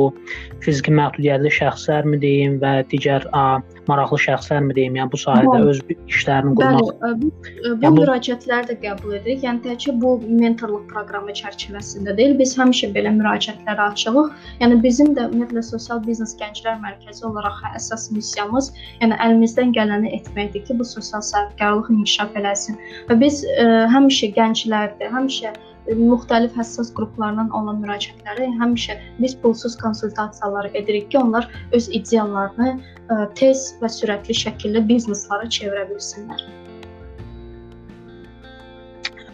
fiziki 0.63 0.93
məhdudiyyətli 0.95 1.51
şəxslərmi 1.59 2.19
deyim 2.21 2.59
və 2.63 2.73
digər 2.91 3.25
a, 3.33 3.59
maraqlı 3.89 4.19
şəxslərmi 4.25 4.75
deyim, 4.77 4.97
yəni 4.99 5.11
bu 5.13 5.19
sahədə 5.19 5.53
Bəli. 5.53 5.71
öz 5.71 5.79
işlərini 6.11 6.55
qurmaq. 6.59 6.91
Bəli, 7.03 7.19
bu, 7.21 7.29
bu 7.63 7.85
yəni, 7.85 7.99
müraciətləri 7.99 8.69
də 8.71 8.77
qəbul 8.83 9.15
edirik. 9.19 9.43
Yəni 9.47 9.63
təkcə 9.65 9.95
bu 10.01 10.15
mentorluq 10.27 10.85
proqramı 10.91 11.35
çərçivəsində 11.39 12.15
deyil, 12.17 12.35
biz 12.39 12.55
həmişə 12.59 12.91
belə 12.95 13.13
müraciətlərə 13.17 13.89
açığıq. 13.93 14.31
Yəni 14.63 14.79
bizim 14.83 15.13
də 15.17 15.29
ümumiyyətlə 15.29 15.63
sosial 15.71 16.03
biznes 16.05 16.35
gənclər 16.41 16.79
mərkəzi 16.83 17.25
olaraq 17.29 17.63
əsas 17.73 18.09
missiyamız, 18.15 18.71
yəni 19.01 19.17
əlimizdən 19.25 19.73
gələni 19.77 20.13
etməkdir 20.19 20.65
ki, 20.67 20.77
bu 20.79 20.87
sosial 20.87 21.23
sahibkarlıq 21.25 21.91
inkişaf 21.95 22.37
eləsin. 22.39 22.79
Və 23.09 23.19
biz 23.23 23.41
ə, 23.55 23.87
həmişə 24.09 24.31
gənclərdə, 24.33 25.07
həmişə 25.13 25.49
müxtəlif 25.93 26.55
həssas 26.57 26.89
qruplardan 26.97 27.51
olan 27.53 27.77
müraciətləri 27.83 28.47
həmişə 28.57 28.95
biz 29.19 29.35
pulsuz 29.43 29.75
konsultasiyalar 29.77 30.71
edirik 30.73 31.11
ki, 31.11 31.19
onlar 31.19 31.45
öz 31.77 31.89
ideyalarını 31.93 32.71
ə, 32.73 33.27
tez 33.37 33.75
və 33.81 33.89
sürətli 33.93 34.33
şəkildə 34.33 34.81
bizneslara 34.89 35.45
çevirə 35.45 35.85
bilsinlər. 35.91 36.41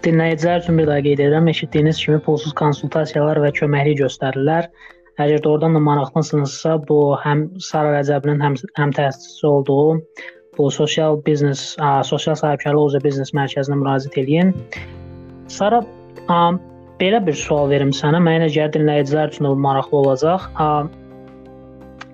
Dinləyicilər 0.03 0.59
üçün 0.63 0.77
bir 0.83 0.91
daha 0.91 1.07
qeyd 1.07 1.23
edirəm, 1.23 1.47
eşitdiyiniz 1.49 2.03
kimi 2.03 2.19
pulsuz 2.27 2.53
konsultasiyalar 2.59 3.39
və 3.47 3.53
köməklik 3.55 4.03
göstərirlər. 4.03 4.67
Əgər 5.23 5.39
doğrudan 5.43 5.79
da 5.79 5.79
maraqlısınızsa, 5.79 6.81
bu 6.89 7.15
həm 7.23 7.47
Sara 7.63 7.95
Rəcəbinin 7.95 8.43
həm, 8.43 8.59
həm 8.75 8.91
təsisçisi 8.99 9.47
olduğu 9.47 10.01
bu 10.57 10.71
sosial 10.71 11.19
biznes, 11.25 11.67
sosial 12.07 12.39
sahibkarlıq 12.39 12.91
üzrə 12.91 13.03
biznes 13.03 13.33
mərkəzinə 13.37 13.77
müraciət 13.81 14.17
edin. 14.23 14.55
Sara 15.51 15.83
Um, 16.29 16.59
belə 16.99 17.19
bir 17.25 17.35
sual 17.37 17.69
verim 17.69 17.91
sənə. 17.93 18.21
Mənə 18.23 18.49
gəlir 18.53 18.73
dinləyicilər 18.73 19.33
üçün 19.33 19.49
o 19.49 19.55
maraqlı 19.61 19.99
olacaq. 19.99 20.47
Um, 20.61 20.89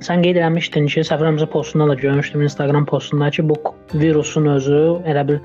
sən 0.03 0.25
qeyd 0.25 0.39
etmişdin 0.41 0.89
ki, 0.91 1.05
səfərimizə 1.07 1.47
postunda 1.53 1.87
da 1.91 1.95
görmüşdüm 2.01 2.43
Instagram 2.47 2.85
postunda 2.89 3.29
ki, 3.31 3.45
bu 3.47 3.55
virusun 4.01 4.49
özü, 4.55 4.81
elə 5.07 5.23
bil 5.29 5.39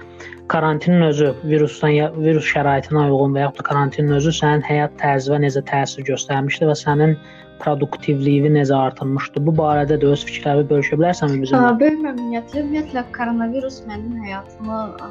karantinin 0.51 1.07
özü, 1.11 1.33
virusdan 1.45 1.95
ya 1.95 2.11
virus 2.17 2.49
şəraitinə 2.51 3.07
uyğun 3.07 3.37
və 3.37 3.45
yaxud 3.45 3.63
da 3.63 3.69
karantinin 3.71 4.19
özü 4.19 4.35
sənin 4.41 4.67
həyat 4.67 4.97
tərzinə 5.03 5.45
necə 5.45 5.63
təsir 5.71 6.07
göstərmişdi 6.11 6.71
və 6.71 6.79
sənin 6.83 7.17
produktivliyi 7.63 8.51
necə 8.53 8.75
artırmışdı? 8.77 9.43
Bu 9.47 9.53
barədə 9.57 9.97
də 10.03 10.11
öz 10.13 10.23
fikirlərini 10.29 10.69
bölüşə 10.71 10.99
bilərsənmi 11.01 11.41
bizimlə? 11.43 11.73
Bölməm 11.81 12.19
ümumiyyətlə. 12.21 12.63
Ümumiyyətlə 12.63 13.05
koronavirus 13.17 13.81
mənim 13.89 14.19
həyatımı 14.25 14.81
ə, 15.07 15.09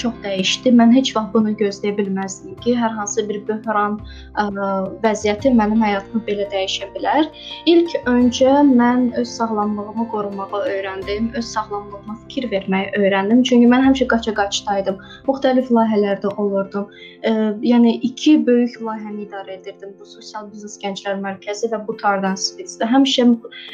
çox 0.00 0.14
dəyişdi. 0.24 0.72
Mən 0.78 0.94
heç 0.94 1.12
vaxt 1.16 1.34
bunu 1.34 1.54
gözləyə 1.58 1.96
bilməzdim 1.98 2.54
ki, 2.62 2.76
hər 2.78 2.94
hansı 2.98 3.24
bir 3.28 3.40
böhran 3.48 3.98
ə, 4.38 4.46
vəziyyəti 5.04 5.52
mənim 5.58 5.82
həyatımı 5.82 6.22
belə 6.28 6.46
dəyişə 6.54 6.90
bilər. 6.94 7.28
İlk 7.72 7.96
öncə 8.10 8.54
mən 8.70 9.10
öz 9.18 9.28
sağlamlığımı 9.38 10.08
qorumağı 10.14 10.62
öyrəndim, 10.74 11.32
öz 11.38 11.50
sağlamlığıma 11.54 12.18
fikir 12.26 12.48
verməyi 12.52 12.92
öyrəndim. 13.00 13.42
Çünki 13.48 13.68
mən 13.74 13.88
həmişə 13.88 14.08
qaça-qaçdaydım. 14.14 15.02
Müxtəlif 15.26 15.72
layihələrdə 15.74 16.32
olurdum. 16.36 16.88
Ə, 17.26 17.34
yəni 17.66 17.98
iki 18.12 18.38
böyük 18.46 18.78
layihəni 18.84 19.26
idarə 19.26 19.58
edirdim. 19.58 19.96
Bu 19.98 20.06
sosial 20.06 20.46
biznes 20.52 20.78
gənclər 20.82 21.18
mərkəzi 21.24 21.72
və 21.72 21.82
Butardan 21.88 22.36
Spitsdə. 22.38 22.88
Həmişə 22.92 23.26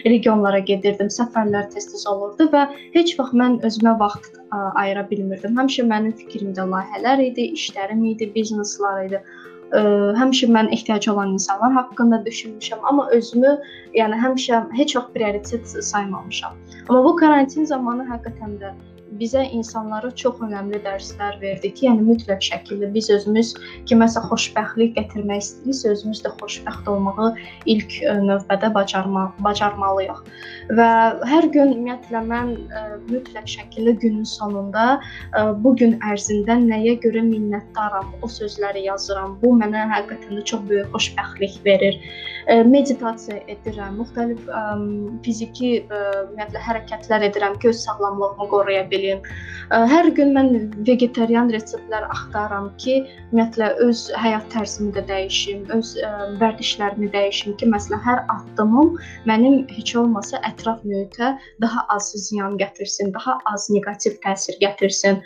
regionlara 0.07 0.61
gedirdim, 0.71 1.11
səfərlər 1.13 1.69
tez-tez 1.75 2.07
olurdu 2.11 2.49
və 2.55 2.67
heç 2.95 3.15
vaxt 3.19 3.37
mən 3.41 3.59
özümə 3.67 3.97
vaxt 4.01 4.39
ə, 4.39 4.61
ayıra 4.83 5.05
bilmirdim. 5.11 5.59
Həmişə 5.59 5.87
mənim 5.91 6.15
fikrimdə 6.21 6.67
layihələr 6.71 7.25
idi, 7.29 7.51
işlərim 7.59 8.05
idi, 8.13 8.31
bizneslər 8.37 9.03
idi. 9.09 9.23
Ə, 9.75 9.83
həmişə 10.21 10.49
mən 10.55 10.71
ehtiyacı 10.77 11.13
olan 11.13 11.35
insanlar 11.37 11.73
haqqında 11.75 12.23
düşünmüşəm, 12.27 12.83
amma 12.91 13.09
özümü, 13.19 13.55
yəni 13.99 14.19
həmişə 14.25 14.65
heç 14.79 14.97
vaxt 14.97 15.15
prioritet 15.17 15.77
saymamışam. 15.93 16.59
Amma 16.89 17.05
bu 17.05 17.17
karantin 17.21 17.65
zamanı 17.71 18.07
həqiqətən 18.13 18.59
də 18.63 18.75
bizə 19.21 19.45
insanlara 19.57 20.11
çox 20.21 20.41
önəmli 20.45 20.81
dərslər 20.85 21.39
verdi 21.43 21.71
ki, 21.75 21.87
yəni 21.89 22.05
mütləq 22.09 22.43
şəkildə 22.49 22.91
biz 22.95 23.11
özümüz 23.15 23.53
kiməsə 23.91 24.23
xoşbəxtlik 24.29 24.95
gətirmək 24.99 25.43
istəyiriksə, 25.45 25.93
özümüz 25.95 26.23
də 26.25 26.33
xoşbəxt 26.41 26.91
olmağı 26.91 27.31
ilk 27.75 27.97
e, 28.03 28.17
növbədə 28.29 28.73
bacarma 28.75 29.27
bacarmalıyıq. 29.47 30.21
Və 30.79 30.89
hər 31.31 31.49
gün 31.55 31.75
ümumiyyətlə 31.77 32.25
mən 32.29 32.53
ə, 32.55 32.85
e, 32.85 33.01
mütləq 33.13 33.51
şəkildə 33.57 33.97
günün 34.05 34.29
sonunda 34.29 34.87
ə, 34.97 35.01
e, 35.01 35.47
bu 35.65 35.75
gün 35.81 35.99
ərzində 36.13 36.59
nəyə 36.63 36.99
görə 37.05 37.25
minnətdaram, 37.29 38.15
o 38.23 38.31
sözləri 38.31 38.87
yazıram. 38.89 39.39
Bu 39.43 39.55
mənə 39.61 39.89
həqiqətən 39.95 40.41
də 40.41 40.47
çox 40.53 40.65
böyük 40.71 40.95
xoşbəxtlik 40.97 41.61
verir. 41.67 42.01
Ə, 42.45 42.61
meditasiya 42.69 43.41
edirəm, 43.49 44.01
müxtəlif 44.03 44.45
ə, 44.51 44.65
fiziki 45.25 45.73
ə, 45.87 46.03
ümumiyyətlə 46.27 46.67
hərəkətlər 46.67 47.29
edirəm 47.31 47.57
ki, 47.63 47.71
öz 47.73 47.83
sağlamlığımı 47.87 48.51
qoruya 48.53 48.85
bilim 48.91 49.05
eləyim. 49.05 49.23
Hər 49.91 50.11
gün 50.17 50.33
mən 50.37 50.51
vegetarian 50.87 51.51
reseptlər 51.53 52.07
axtarıram 52.13 52.71
ki, 52.81 52.97
ümumiyyətlə 53.33 53.71
öz 53.87 54.03
həyat 54.21 54.47
tərzimi 54.53 54.93
də 54.97 55.05
dəyişim, 55.09 55.65
öz 55.75 55.95
ə, 56.05 56.11
vərdişlərimi 56.41 57.11
dəyişim 57.15 57.57
ki, 57.61 57.71
məsələn, 57.73 58.03
hər 58.05 58.25
addımım 58.37 58.95
mənim 59.31 59.65
heç 59.73 59.95
olmasa 60.01 60.41
ətraf 60.49 60.85
mühitə 60.85 61.35
daha 61.65 61.87
az 61.95 62.13
ziyan 62.29 62.59
gətirsin, 62.61 63.15
daha 63.15 63.39
az 63.53 63.69
neqativ 63.73 64.21
təsir 64.25 64.59
gətirsin. 64.61 65.23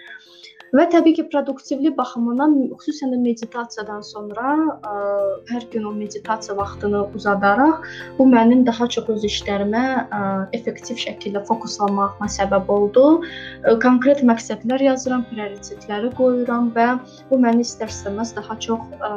Və 0.77 0.85
təbii 0.93 1.15
ki, 1.17 1.25
produktivlik 1.33 1.95
baxımından 1.97 2.55
xüsusən 2.77 3.15
də 3.15 3.19
meditasiyadan 3.23 4.03
sonra 4.05 4.51
ə, 4.85 4.97
hər 5.49 5.65
gün 5.73 5.87
o 5.89 5.93
meditasiya 5.97 6.57
vaxtını 6.59 7.07
uzadaraq 7.17 7.87
bu 8.19 8.27
mənim 8.29 8.67
daha 8.67 8.89
çox 8.95 9.09
öz 9.15 9.25
işlərimə 9.31 9.85
ə, 10.03 10.21
effektiv 10.59 11.01
şəkildə 11.01 11.45
fokuslanmağıma 11.49 12.29
səbəb 12.37 12.69
oldu. 12.75 13.07
Ə, 13.65 13.79
konkret 13.85 14.21
məqsədlər 14.29 14.85
yazıram, 14.91 15.25
prioritetləri 15.31 16.13
qoyuram 16.21 16.69
və 16.77 16.91
bu 17.31 17.41
məni 17.41 17.65
istər-istəməz 17.65 18.35
daha 18.37 18.59
çox 18.69 18.85
ə, 19.01 19.13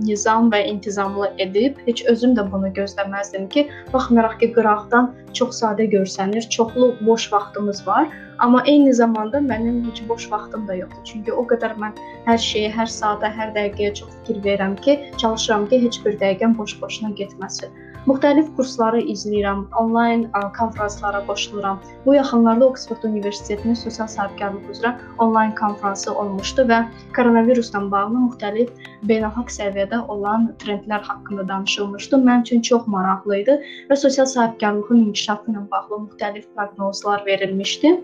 nizam 0.00 0.48
və 0.54 0.64
intizamlı 0.72 1.34
edib. 1.44 1.84
Heç 1.84 2.06
özüm 2.08 2.32
də 2.38 2.48
bunu 2.48 2.72
gözləməzdim 2.80 3.50
ki, 3.52 3.68
baxmayaraq 3.92 4.40
ki, 4.40 4.54
qıraqdan 4.56 5.12
çox 5.36 5.60
sadə 5.60 5.84
görsənir, 5.92 6.48
çoxlu 6.48 6.94
boş 7.04 7.32
vaxtımız 7.32 7.86
var. 7.86 8.08
Amma 8.38 8.62
eyni 8.66 8.94
zamanda 8.94 9.38
mənim 9.38 9.84
heç 9.90 10.02
boş 10.08 10.30
vaxtım 10.32 10.68
da 10.68 10.74
yoxdur. 10.74 11.04
Çünki 11.04 11.32
o 11.32 11.44
qədər 11.52 11.76
mən 11.78 11.98
hər 12.26 12.40
şeyə, 12.46 12.70
hər 12.74 12.90
saata, 12.90 13.30
hər 13.38 13.54
dəqiqəyə 13.54 13.94
çox 14.00 14.10
fikir 14.20 14.42
verirəm 14.44 14.76
ki, 14.86 14.98
çalışıram 15.22 15.68
ki, 15.68 15.82
heç 15.86 16.00
bir 16.06 16.18
dəqiqəm 16.22 16.58
boş-boşuna 16.58 17.14
getməsin. 17.20 17.83
Müxtəlif 18.04 18.48
kursları 18.56 18.98
izləyirəm, 19.12 19.60
onlayn 19.80 20.24
konfranslara 20.58 21.22
qoşuluram. 21.28 21.78
Bu 22.06 22.14
yaxınlarda 22.14 22.66
Oxford 22.66 23.06
Universitetinin 23.08 23.78
sosial 23.82 24.10
sahibkarlıq 24.14 24.66
üzrə 24.74 24.90
onlayn 25.24 25.54
konfransı 25.60 26.12
olmuşdu 26.12 26.66
və 26.72 26.82
koronavirusla 27.16 27.80
bağlı 27.94 28.20
müxtəlif 28.26 28.84
beynəlxalq 29.08 29.54
səviyyədə 29.56 30.02
olan 30.16 30.44
trendlər 30.60 31.00
haqqında 31.08 31.48
danışılmışdı. 31.48 32.20
Mənim 32.28 32.44
üçün 32.44 32.60
çox 32.70 32.92
maraqlı 32.96 33.40
idi 33.40 33.56
və 33.88 34.00
sosial 34.04 34.28
sahibkarlığın 34.36 35.02
inkişafı 35.06 35.54
ilə 35.54 35.64
bağlı 35.72 36.02
müxtəlif 36.04 36.46
proqnozlar 36.52 37.24
verilmişdi. 37.26 37.96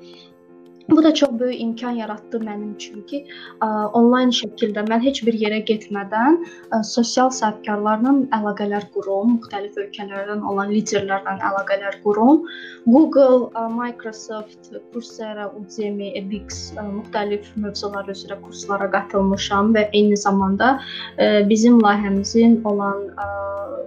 Bu 0.90 1.04
da 1.04 1.14
çox 1.14 1.30
böyük 1.38 1.60
imkan 1.60 1.90
yaratdı 1.90 2.36
mənim 2.36 2.74
üçün 2.74 3.02
ki, 3.06 3.18
onlayn 3.98 4.32
şəkildə 4.34 4.82
mən 4.88 5.02
heç 5.04 5.20
bir 5.26 5.36
yerə 5.38 5.60
getmədən 5.68 6.38
sosial 6.88 7.30
sahibkarlarla 7.36 8.14
əlaqələr 8.38 8.86
qurum, 8.94 9.36
müxtəlif 9.36 9.78
ölkələrdən 9.84 10.42
olan 10.52 10.72
liderlərlə 10.74 11.36
əlaqələr 11.50 12.00
qurum. 12.04 12.42
Google, 12.86 13.50
Microsoft, 13.76 14.72
Coursera, 14.92 15.46
Udemy, 15.60 16.10
edX 16.20 16.72
müxtəlif 16.80 17.52
mövzular 17.56 18.10
üzrə 18.10 18.40
kurslara 18.42 18.90
qatılmışam 18.90 19.70
və 19.76 19.86
eyni 19.92 20.18
zamanda 20.18 20.72
bizim 21.52 21.78
layihəmizin 21.84 22.60
olan 22.64 23.06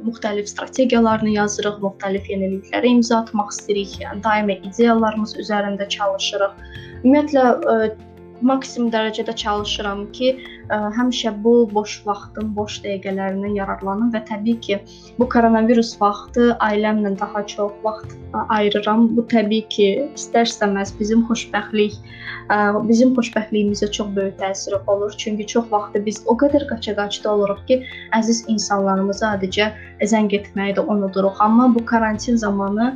müxtəlif 0.08 0.48
strategiyalarını 0.52 1.36
yazırıq, 1.36 1.78
müxtəlif 1.84 2.32
yeniliklərə 2.32 2.96
imza 2.96 3.20
atmaq 3.24 3.52
istəyirik. 3.56 4.00
Yəni 4.06 4.24
daimi 4.24 4.58
ideyalarımız 4.72 5.38
üzərində 5.44 5.90
çalışırıq. 5.98 6.58
Ümumiyyətlə 7.04 7.44
ə, 7.44 7.74
e, 7.84 7.88
maksimum 8.48 8.90
dərəcədə 8.92 9.34
çalışıram 9.40 10.06
ki, 10.16 10.30
ə, 10.36 10.76
e, 10.76 10.78
həmişə 10.96 11.34
bu 11.44 11.54
boş 11.72 11.98
vaxtın, 12.08 12.54
boş 12.56 12.78
dəqiqələrindən 12.86 13.58
yararlanım 13.58 14.14
və 14.14 14.22
təbii 14.30 14.60
ki, 14.64 14.78
bu 15.20 15.28
koronavirus 15.34 15.94
vaxtı 16.00 16.54
ailəmlə 16.64 17.14
daha 17.20 17.44
çox 17.54 17.74
vaxt 17.84 18.16
ayırıram. 18.56 19.10
Bu 19.18 19.26
təbii 19.34 19.68
ki, 19.76 19.88
istər-istəməz 20.16 20.94
bizim 21.00 21.26
xoşbəxtlik, 21.28 21.98
ə, 22.56 22.60
bizim 22.88 23.12
xoşbəxtliyimizə 23.18 23.92
çox 24.00 24.14
böyük 24.16 24.40
təsiri 24.40 24.80
olur. 24.88 25.12
Çünki 25.18 25.48
çox 25.56 25.68
vaxtı 25.72 26.06
biz 26.06 26.24
o 26.26 26.38
qədər 26.40 26.70
qaça-qaçda 26.72 27.36
oluruq 27.36 27.66
ki, 27.68 27.82
əziz 28.16 28.46
insanlarımıza 28.56 29.36
adicə 29.36 29.74
zəng 30.08 30.32
etməyi 30.40 30.80
də 30.80 30.88
unuduruq. 30.88 31.36
Amma 31.44 31.68
bu 31.76 31.84
karantin 31.86 32.40
zamanı 32.40 32.94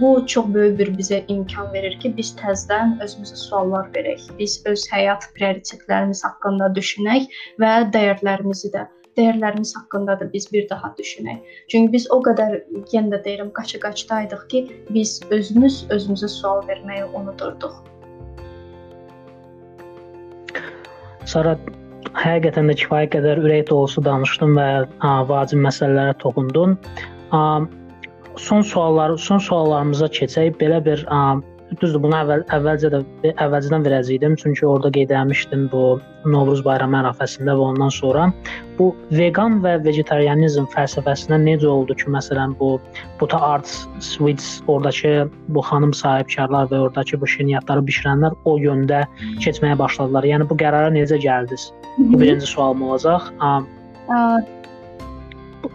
bu 0.00 0.26
çox 0.26 0.46
böyük 0.54 0.78
bir 0.78 0.88
bizə 0.98 1.20
imkan 1.28 1.72
verir 1.72 1.98
ki, 2.00 2.14
biz 2.16 2.32
təzədən 2.40 2.96
özümüzə 3.04 3.36
suallar 3.36 3.90
verək. 3.96 4.26
Biz 4.38 4.62
öz 4.70 4.84
həyat 4.92 5.28
prioritetlərimiz 5.36 6.24
haqqında 6.24 6.70
düşünək 6.78 7.28
və 7.60 7.72
dəyərlərimizi 7.96 8.72
də 8.74 8.86
dəyərlərimiz 9.18 9.74
haqqında 9.76 10.18
da 10.20 10.32
biz 10.32 10.48
bir 10.52 10.68
daha 10.70 10.94
düşünək. 10.98 11.38
Çünki 11.68 11.92
biz 11.92 12.08
o 12.10 12.18
qədər 12.24 12.56
yenə 12.92 13.14
də 13.14 13.20
deyirəm, 13.26 13.52
qaça-qaçdaydıq 13.54 14.48
ki, 14.50 14.64
biz 14.90 15.20
özümüz 15.30 15.84
özümüzə 15.94 16.28
sual 16.28 16.64
verməyi 16.68 17.04
unudurduq. 17.14 17.76
Sara 21.30 21.54
həqiqətən 22.18 22.68
də 22.70 22.76
kifayət 22.82 23.14
qədər 23.14 23.40
ürək 23.44 23.68
dolusu 23.70 24.02
danışdın 24.04 24.58
və 24.58 24.68
vacib 25.30 25.62
məsələlərə 25.64 26.18
toxundun. 26.24 26.78
Ə, 28.34 28.38
son 28.40 28.62
sualları, 28.62 29.18
son 29.18 29.38
suallarımıza 29.38 30.06
keçək. 30.06 30.56
Belə 30.60 30.84
bir 30.84 31.04
ə, 31.08 31.40
düzdür, 31.80 32.00
bunu 32.02 32.16
əvvəl 32.16 32.42
əvvəlcə 32.54 32.90
də 32.92 33.00
əvvəlcədən 33.42 33.84
verəcəydim, 33.86 34.36
çünki 34.40 34.66
orada 34.66 34.90
qeyd 34.94 35.10
etmişdim 35.14 35.68
bu 35.72 35.98
Novruz 36.30 36.62
bayramı 36.64 36.96
ərəfəsində 37.02 37.54
və 37.56 37.64
ondan 37.70 37.90
sonra 37.92 38.28
bu 38.78 38.90
vegan 39.12 39.58
və 39.64 39.74
vegetarianizm 39.84 40.68
fəlsəfəsində 40.72 41.38
necə 41.42 41.68
oldu 41.68 41.96
ki, 42.00 42.08
məsələn 42.14 42.54
bu 42.60 42.78
Buta 43.20 43.40
Arts 43.40 43.84
Sweets 44.00 44.62
ordakı 44.66 45.28
bu 45.48 45.64
xanım 45.68 45.92
sahibkarlar 45.94 46.70
və 46.72 46.80
ordakı 46.86 47.20
bu 47.20 47.28
şirniyyatları 47.28 47.84
bişirənlər 47.90 48.38
o 48.44 48.56
yöndə 48.58 49.04
keçməyə 49.44 49.78
başladılar. 49.78 50.24
Yəni 50.24 50.48
bu 50.48 50.58
qərara 50.60 50.92
necə 50.94 51.20
gəldiniz? 51.20 51.70
Bu 51.98 52.20
birinci 52.20 52.46
sualım 52.46 52.82
olacaq. 52.88 53.30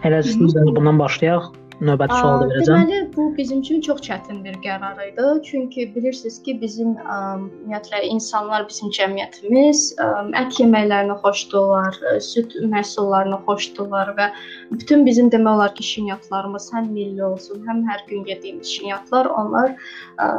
Elə 0.06 0.20
sizdən 0.22 0.74
bundan 0.76 0.98
başlayaq 0.98 1.50
növbəti 1.84 2.16
sual 2.16 2.42
da 2.42 2.46
verəcəm. 2.50 2.66
Deməli, 2.68 2.98
bu 3.14 3.24
bizim 3.36 3.60
üçün 3.64 3.80
çox 3.86 4.02
çətin 4.06 4.42
bir 4.44 4.56
qərar 4.64 4.98
idi. 5.06 5.28
Çünki 5.46 5.86
bilirsiniz 5.94 6.36
ki, 6.44 6.56
bizim 6.60 6.92
ə, 7.00 7.16
ümumiyyətlə 7.38 8.02
insanlar 8.08 8.66
bizim 8.68 8.92
cəmiyyətimiz 8.96 9.84
ə, 10.02 10.08
ət 10.42 10.60
yeməklərini 10.60 11.16
xoşdurlar, 11.24 11.96
süd 12.26 12.58
məhsullarını 12.74 13.40
xoşdurlar 13.48 14.12
və 14.18 14.28
bütün 14.74 15.06
bizim 15.08 15.32
demək 15.32 15.56
olar 15.56 15.74
ki, 15.78 15.86
şinyatlarımız 15.94 16.68
həm 16.76 16.92
milli 16.92 17.24
olsun, 17.24 17.64
həm 17.68 17.82
hər 17.88 18.04
gün 18.12 18.28
yediyimiz 18.28 18.76
şinyatlar, 18.76 19.32
onlar 19.40 19.74
ə, 20.20 20.30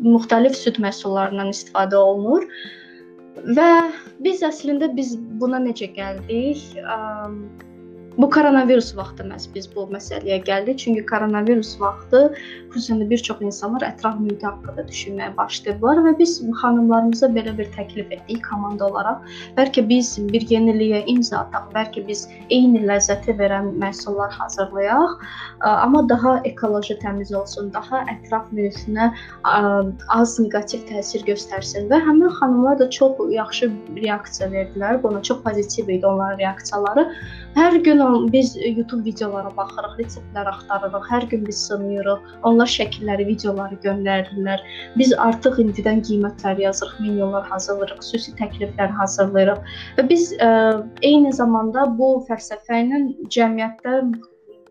müxtəlif 0.00 0.56
süd 0.56 0.80
məhsullarından 0.82 1.52
istifadə 1.52 2.00
olunur. 2.00 2.48
Və 3.56 3.70
biz 4.24 4.40
əslində 4.46 4.88
biz 4.96 5.18
buna 5.40 5.60
necə 5.60 5.90
gəldik? 5.92 6.62
Ə, 6.80 6.96
Bu 8.18 8.30
koronavirus 8.30 8.96
vaxtı 8.96 9.24
məhz 9.28 9.44
biz 9.54 9.66
bu 9.74 9.82
məsələyə 9.92 10.38
gəldik. 10.48 10.78
Çünki 10.82 11.02
koronavirus 11.06 11.74
vaxtı 11.80 12.20
xüsusən 12.72 13.02
də 13.02 13.08
bir 13.10 13.20
çox 13.28 13.42
insanlar 13.44 13.84
ətraf 13.84 14.16
mühiti 14.20 14.46
haqqında 14.46 14.84
düşünməyə 14.88 15.34
başladılar 15.36 16.00
və 16.06 16.12
biz 16.18 16.38
xanımlarımıza 16.62 17.28
belə 17.36 17.52
bir 17.58 17.68
təklif 17.76 18.14
etdik 18.16 18.40
komanda 18.48 18.88
olaraq. 18.88 19.20
Bəlkə 19.58 19.84
biz 19.88 20.14
bir 20.32 20.46
yeniliyə 20.52 21.02
imza 21.12 21.42
ataq, 21.44 21.68
bəlkə 21.74 22.06
biz 22.08 22.24
eyni 22.48 22.86
ləzzəti 22.88 23.36
verən 23.40 23.74
məhsullar 23.84 24.32
hazırlayaq, 24.38 25.16
amma 25.68 26.06
daha 26.08 26.38
ekoloji 26.48 26.96
təmiz 27.04 27.34
olsun, 27.36 27.68
daha 27.76 28.00
ətraf 28.14 28.48
mühitinə 28.56 29.10
az 30.16 30.38
neqativ 30.40 30.88
təsir 30.88 31.24
göstərsin 31.28 31.92
və 31.92 32.00
həmin 32.08 32.32
xanımlar 32.40 32.80
da 32.80 32.88
çox 32.90 33.20
yaxşı 33.32 33.70
reaksiya 34.00 34.48
verdilər. 34.56 35.02
Buna 35.02 35.22
çox 35.22 35.44
pozitiv 35.44 35.88
idi 35.88 36.06
onların 36.06 36.40
reaksiyaları. 36.40 37.08
Hər 37.56 37.78
gün 37.84 38.05
biz 38.32 38.56
YouTube 38.56 39.04
videolara 39.04 39.50
baxırıq, 39.56 39.96
reseptlər 40.00 40.50
axtarırıq. 40.52 41.08
Hər 41.10 41.26
gün 41.30 41.46
biz 41.46 41.62
sınayırıq. 41.68 42.30
Onlar 42.48 42.70
şəkilləri, 42.72 43.26
videoları 43.32 43.78
göndərirlər. 43.86 44.62
Biz 45.00 45.14
artıq 45.26 45.60
indidən 45.64 46.04
qiymətlər 46.08 46.62
yazırıq, 46.66 47.00
menyular 47.06 47.46
hazırlayırıq, 47.50 48.00
xüsusi 48.04 48.36
təkliflər 48.40 48.94
hazırlayırıq. 49.00 49.74
Və 49.98 50.08
biz 50.12 50.32
ə, 50.38 50.50
eyni 51.02 51.32
zamanda 51.32 51.88
bu 51.98 52.14
fəlsəfə 52.30 52.82
ilə 52.84 53.04
cəmiyyətdə 53.36 54.00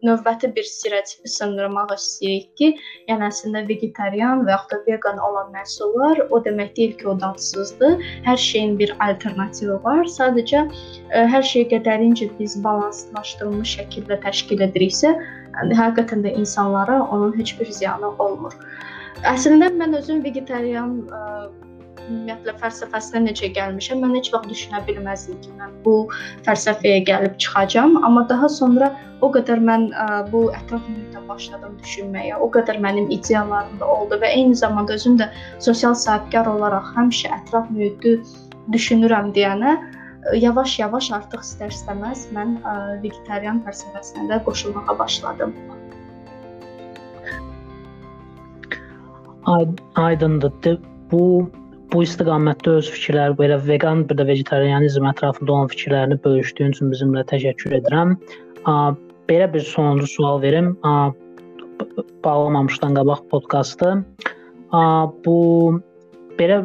növbəti 0.07 0.49
bir 0.55 0.65
stereotipi 0.69 1.31
sındırmaq 1.33 1.93
istəyirik 1.95 2.51
ki, 2.59 2.69
yəni 3.09 3.27
əslində 3.29 3.63
vegetarian 3.69 4.45
və 4.45 4.53
yaxud 4.55 4.73
da 4.73 4.79
vegan 4.87 5.21
olan 5.27 5.51
məhsullar 5.55 6.21
o 6.29 6.41
demək 6.47 6.73
deyil 6.77 6.95
ki, 6.99 7.07
o 7.11 7.15
dadsızdır. 7.21 8.05
Hər 8.27 8.41
şeyin 8.47 8.77
bir 8.79 8.95
alternativi 9.07 9.77
var. 9.87 10.03
Sadəcə 10.17 10.63
ə, 10.65 10.71
e, 11.11 11.25
hər 11.33 11.45
şey 11.51 11.67
qədərincə 11.73 12.29
biz 12.39 12.57
balanslaşdırılmış 12.63 13.77
şəkildə 13.79 14.19
təşkil 14.25 14.65
ediriksə, 14.69 15.15
həqiqətən 15.81 16.25
də 16.25 16.35
insanlara 16.39 17.01
onun 17.03 17.37
heç 17.39 17.55
bir 17.59 17.71
ziyanı 17.79 18.11
olmur. 18.19 18.55
Əslində 19.25 19.71
mən 19.79 19.95
özüm 20.01 20.23
vegetarian 20.23 20.99
ə, 21.07 21.21
e, 21.21 21.74
ümumiyyətlə 22.09 22.53
fəlsəfəsinə 22.61 23.23
necə 23.25 23.49
gəlmişəm, 23.55 24.03
mən 24.03 24.15
heç 24.19 24.31
vaxt 24.33 24.49
düşünə 24.51 24.81
bilməzdim 24.87 25.39
ki, 25.43 25.51
mən 25.59 25.73
bu 25.85 25.95
fəlsəfəyə 26.47 27.03
gəlib 27.09 27.37
çıxacağam, 27.41 27.97
amma 28.05 28.25
daha 28.29 28.49
sonra 28.49 28.91
o 29.25 29.31
qədər 29.33 29.61
mən 29.69 29.89
ə, 29.91 30.07
bu 30.31 30.45
ətraf 30.55 30.85
mühitə 30.91 31.23
başladım 31.29 31.75
düşünməyə. 31.81 32.39
O 32.41 32.49
qədər 32.53 32.79
mənim 32.83 33.09
ideyalarım 33.13 33.79
da 33.81 33.89
oldu 33.97 34.19
və 34.21 34.31
eyni 34.37 34.55
zamanda 34.55 34.97
özüm 34.99 35.17
də 35.21 35.29
sosial 35.59 35.95
sahibkar 35.97 36.49
olaraq 36.51 36.93
həmişə 36.97 37.31
ətraf 37.39 37.69
mühiti 37.73 38.17
düşünürəm 38.73 39.31
deyənə 39.35 39.77
yavaş-yavaş 40.41 41.11
artıq 41.19 41.43
istər-istəməz 41.45 42.27
mən 42.35 42.57
ə, 42.61 42.75
vegetarian 43.03 43.61
fəlsəfəsinə 43.65 44.29
də 44.31 44.41
qoşulmağa 44.47 44.99
başladım. 44.99 45.53
Aydındır. 49.95 50.79
Bu 51.11 51.49
bu 51.93 52.03
istiqamətdə 52.05 52.77
öz 52.79 52.89
fikirləri, 52.91 53.35
belə 53.39 53.57
veqan, 53.67 54.05
bir 54.09 54.19
də 54.19 54.27
vegetarianizm 54.27 55.07
ətrafında 55.11 55.51
olan 55.51 55.71
fikirlərini 55.73 56.19
bölüşdüyün 56.23 56.75
üçün 56.75 56.93
bizimlə 56.93 57.25
təşəkkür 57.31 57.77
edirəm. 57.79 58.15
Belə 59.29 59.49
bir 59.53 59.65
sonuncu 59.65 60.07
sual 60.07 60.41
verim. 60.41 60.73
Bağlamamışdan 62.23 62.95
qabaq 62.97 63.25
podkastı. 63.31 63.97
Bu 65.25 65.37
belə 66.39 66.63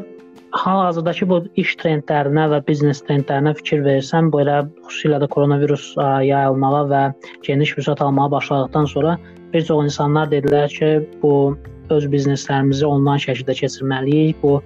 hal-hazırdakı 0.50 1.28
bu 1.30 1.40
iş 1.62 1.76
trendlərinə 1.80 2.48
və 2.50 2.60
biznes 2.66 3.02
trendlərinə 3.06 3.54
fikir 3.58 3.84
versəm, 3.86 4.30
belə 4.34 4.64
xüsusilə 4.88 5.20
də 5.22 5.28
koronavirus 5.30 5.92
yayılmağa 6.26 6.84
və 6.90 7.02
geniş 7.46 7.76
vüsət 7.78 8.02
almağa 8.02 8.30
başladıqdan 8.34 8.88
sonra 8.90 9.18
bir 9.52 9.62
çox 9.66 9.84
insanlar 9.84 10.30
dedilər 10.30 10.68
ki, 10.74 10.90
bu 11.22 11.56
öz 11.90 12.06
bizneslərimizi 12.10 12.86
onlayn 12.86 13.22
şəkildə 13.22 13.56
keçirməliyik. 13.62 14.42
Bu 14.42 14.60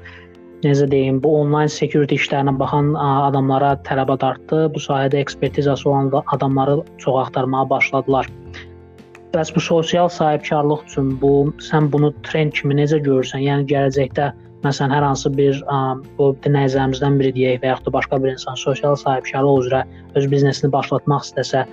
necə 0.62 0.86
deyim, 0.90 1.18
bu 1.24 1.32
onlayn 1.40 1.70
security 1.72 2.18
işlərinə 2.20 2.54
baxan 2.60 2.94
adamlara 3.00 3.74
tələbat 3.88 4.24
artdı. 4.24 4.68
Bu 4.74 4.82
sahədə 4.86 5.20
ekspertizası 5.24 5.90
olan 5.90 6.12
adamları 6.36 6.78
çox 6.98 7.20
axtarmağa 7.26 7.68
başladılar. 7.70 8.30
Bəs 9.34 9.50
bu 9.54 9.60
sosial 9.60 10.08
sahibkarlıq 10.08 10.84
üçün 10.86 11.14
bu 11.20 11.52
sən 11.68 11.90
bunu 11.92 12.12
trend 12.22 12.54
kimi 12.54 12.76
necə 12.78 13.00
görürsən? 13.02 13.42
Yəni 13.42 13.66
gələcəkdə 13.72 14.30
məsələn 14.64 14.94
hər 14.94 15.04
hansı 15.04 15.32
bir 15.36 15.58
ə, 15.68 15.78
bu 16.18 16.30
dinləyicilərimizdən 16.44 17.18
biri 17.20 17.32
deyək 17.36 17.58
və 17.62 17.72
yaxud 17.72 17.90
da 17.90 17.96
başqa 17.96 18.20
bir 18.22 18.32
insan 18.36 18.60
sosial 18.60 18.94
sahibkarlıq 19.00 19.64
üzrə 19.64 19.82
öz 20.14 20.30
biznesini 20.30 20.70
başlatmaq 20.72 21.26
istəsə, 21.26 21.64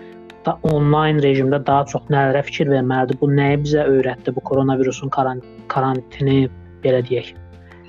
da 0.46 0.58
onlayn 0.74 1.22
rejimdə 1.24 1.62
daha 1.68 1.86
çox 1.94 2.10
nələrə 2.14 2.42
fikir 2.50 2.72
verməlidir? 2.74 3.20
Bu 3.22 3.30
nəyi 3.30 3.62
bizə 3.66 3.86
öyrətdi 3.94 4.34
bu 4.36 4.44
koronavirusun 4.50 5.14
karantini 5.14 6.40
belə 6.84 7.06
deyək? 7.08 7.36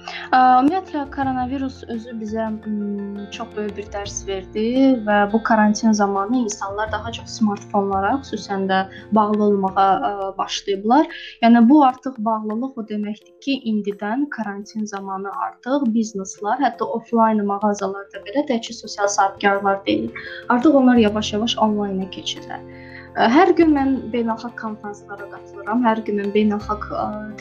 Ümumiyyətlə 0.02 1.02
koronavirus 1.14 1.82
özü 1.94 2.12
bizə 2.20 2.46
çox 3.36 3.48
böyük 3.56 3.74
bir 3.76 3.88
dərs 3.94 4.16
verdi 4.26 4.64
və 5.06 5.18
bu 5.32 5.40
karantin 5.48 5.92
zamanı 5.98 6.40
insanlar 6.40 6.92
daha 6.92 7.12
çox 7.18 7.36
smartfonlara, 7.38 8.12
xüsusən 8.24 8.66
də 8.70 8.80
bağlı 9.18 9.44
olmağa 9.44 10.34
başlayıblar. 10.38 11.06
Yəni 11.42 11.64
bu 11.68 11.82
artıq 11.86 12.18
bağlılıq 12.30 12.80
o 12.82 12.86
deməkdir 12.92 13.34
ki, 13.46 13.58
indidən 13.72 14.28
karantin 14.36 14.88
zamanı 14.94 15.34
artıq 15.48 15.86
bizneslər, 15.98 16.58
hətta 16.66 16.88
oflayn 16.98 17.44
mağazalarda 17.52 18.24
belə 18.26 18.46
təkcə 18.50 18.78
sosial 18.80 19.12
sahibkarlar 19.18 19.84
deyil, 19.86 20.10
artıq 20.48 20.80
onlar 20.82 21.04
yavaş-yavaş 21.06 21.58
onlayna 21.58 22.10
keçirlər. 22.16 22.64
Hər 23.12 23.50
gün 23.56 23.74
mən 23.76 23.90
beynəlxalq 24.12 24.54
konfranslara 24.56 25.26
qatılıram, 25.28 25.82
hər 25.84 25.98
gün 26.06 26.16
mən 26.22 26.30
beynəlxalq 26.32 26.86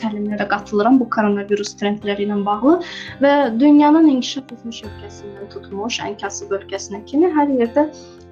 təlimlərə 0.02 0.44
qatılıram 0.50 0.98
bu 1.00 1.06
koronavirus 1.14 1.72
trendləri 1.80 2.26
ilə 2.26 2.36
bağlı 2.44 2.74
və 3.24 3.32
dünyanın 3.56 4.10
inkişaf 4.12 4.52
etmiş 4.52 4.82
ölkəsindən 4.90 5.48
tutmuş 5.54 5.96
ən 6.04 6.18
kasıb 6.20 6.52
ölkəsinə 6.58 7.00
kimi 7.08 7.32
hər 7.32 7.54
yerdə 7.56 7.86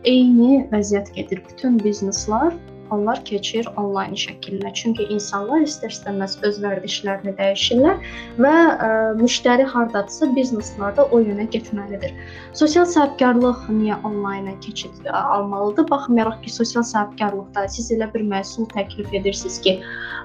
eyni 0.04 0.66
vəziyyət 0.74 1.14
gedir. 1.16 1.40
Bütün 1.48 1.80
bizneslər 1.80 2.52
onlar 2.94 3.22
keçir 3.24 3.68
onlayn 3.76 4.14
şəklinə. 4.18 4.72
Çünki 4.74 5.06
insanlar 5.14 5.64
istər-istəməz 5.66 6.38
öz 6.46 6.60
vərdişlərini 6.64 7.34
dəyişirlər 7.38 8.10
və 8.44 8.54
ə, 8.54 8.90
müştəri 9.20 9.66
hardadsa 9.72 10.30
bizneslər 10.36 10.96
də 10.98 11.06
o 11.10 11.20
yönə 11.22 11.46
getməlidir. 11.54 12.14
Sosial 12.52 12.86
sahibkarlıq 12.90 13.68
niyə 13.70 13.98
onlayna 14.04 14.56
keçid 14.64 15.06
almalıdır? 15.12 15.88
Baxmayaraq 15.90 16.42
ki, 16.42 16.52
sosial 16.52 16.82
sahibkarlıqda 16.82 17.68
siz 17.68 17.90
elə 17.94 18.10
bir 18.14 18.26
məhsul 18.32 18.68
təklif 18.74 19.14
edirsiniz 19.14 19.60
ki, 19.64 19.76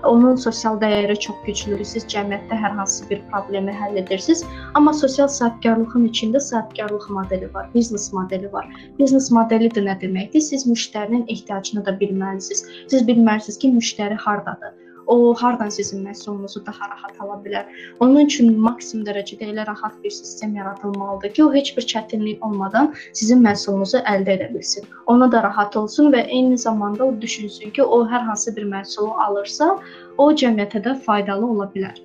onun 0.04 0.36
sosial 0.36 0.80
dəyəri 0.82 1.18
çox 1.20 1.38
güclüdür. 1.46 1.86
Siz 1.86 2.06
cəmiyyətdə 2.12 2.58
hər 2.62 2.76
hansı 2.80 3.10
bir 3.10 3.22
problemi 3.32 3.74
həll 3.74 4.00
edirsiniz. 4.02 4.44
Amma 4.74 4.94
sosial 4.94 5.28
sahibkarlığın 5.28 6.08
içində 6.10 6.40
sahibkarlıq 6.40 7.10
modeli 7.10 7.54
var, 7.54 7.70
biznes 7.76 8.12
modeli 8.14 8.52
var. 8.54 8.70
Biznes 9.00 9.32
modeli 9.32 9.70
də 9.76 9.86
nə 9.86 9.98
deməkdir? 10.02 10.42
Siz 10.42 10.68
müştərinin 10.70 11.26
ehtiyacını 11.32 11.86
da 11.86 11.96
bilməlisiniz. 12.00 12.55
Siz 12.64 13.08
bilməlisiniz 13.08 13.62
ki, 13.62 13.74
müştəri 13.80 14.18
hardadır 14.28 14.74
o 15.08 15.34
hardan 15.34 15.70
sizin 15.70 16.04
məhsulunuzu 16.08 16.66
daha 16.66 16.90
rahat 16.90 17.22
ala 17.22 17.38
bilər. 17.46 17.66
Onun 18.00 18.26
üçün 18.26 18.58
maksimum 18.60 19.06
dərəcədə 19.08 19.50
elə 19.52 19.66
rahat 19.68 19.98
bir 20.04 20.14
sistem 20.18 20.56
yaradılmalıdır 20.56 21.34
ki, 21.34 21.44
o 21.44 21.54
heç 21.54 21.74
bir 21.78 21.88
çətinlik 21.94 22.46
olmadan 22.46 22.94
sizin 23.14 23.44
məhsulunuzu 23.46 24.02
əldə 24.14 24.38
edə 24.38 24.50
bilsin. 24.54 24.88
Ona 25.06 25.32
da 25.32 25.44
rahat 25.44 25.78
olsun 25.78 26.12
və 26.16 26.26
eyni 26.26 26.58
zamanda 26.58 27.06
o 27.06 27.22
düşünsün 27.22 27.76
ki, 27.78 27.84
o 27.84 28.04
hər 28.10 28.26
hansı 28.30 28.56
bir 28.56 28.66
məhsulu 28.72 29.14
alırsa, 29.28 29.78
o 30.18 30.32
cəmiyyətə 30.32 30.84
də 30.88 30.98
faydalı 31.08 31.52
ola 31.52 31.70
bilər. 31.76 32.02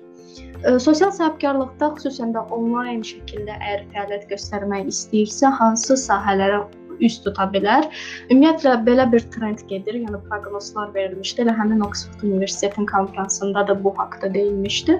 Sosial 0.79 1.09
sahibkarlıqda 1.09 1.87
xüsusən 1.97 2.35
də 2.35 2.43
onlayn 2.53 3.01
şəkildə 3.01 3.55
əgər 3.57 3.87
fəaliyyət 3.95 4.27
göstərmək 4.29 4.91
istəyirsə, 4.93 5.49
hansı 5.57 5.97
sahələrə 5.97 6.61
üz 6.99 7.19
tuta 7.23 7.47
bilər. 7.53 7.87
Ümumiyyətlə 8.29 8.75
belə 8.87 9.07
bir 9.11 9.25
trend 9.33 9.63
gedir, 9.69 9.99
yəni 10.03 10.21
proqnozlar 10.29 10.93
verilmişdi. 10.95 11.45
Elə 11.45 11.57
həmin 11.57 11.83
Oxford 11.87 12.23
Universitetinin 12.27 12.89
konfransında 12.91 13.67
da 13.67 13.83
bu 13.83 13.93
haqqda 13.97 14.33
deyilmişdi. 14.33 14.99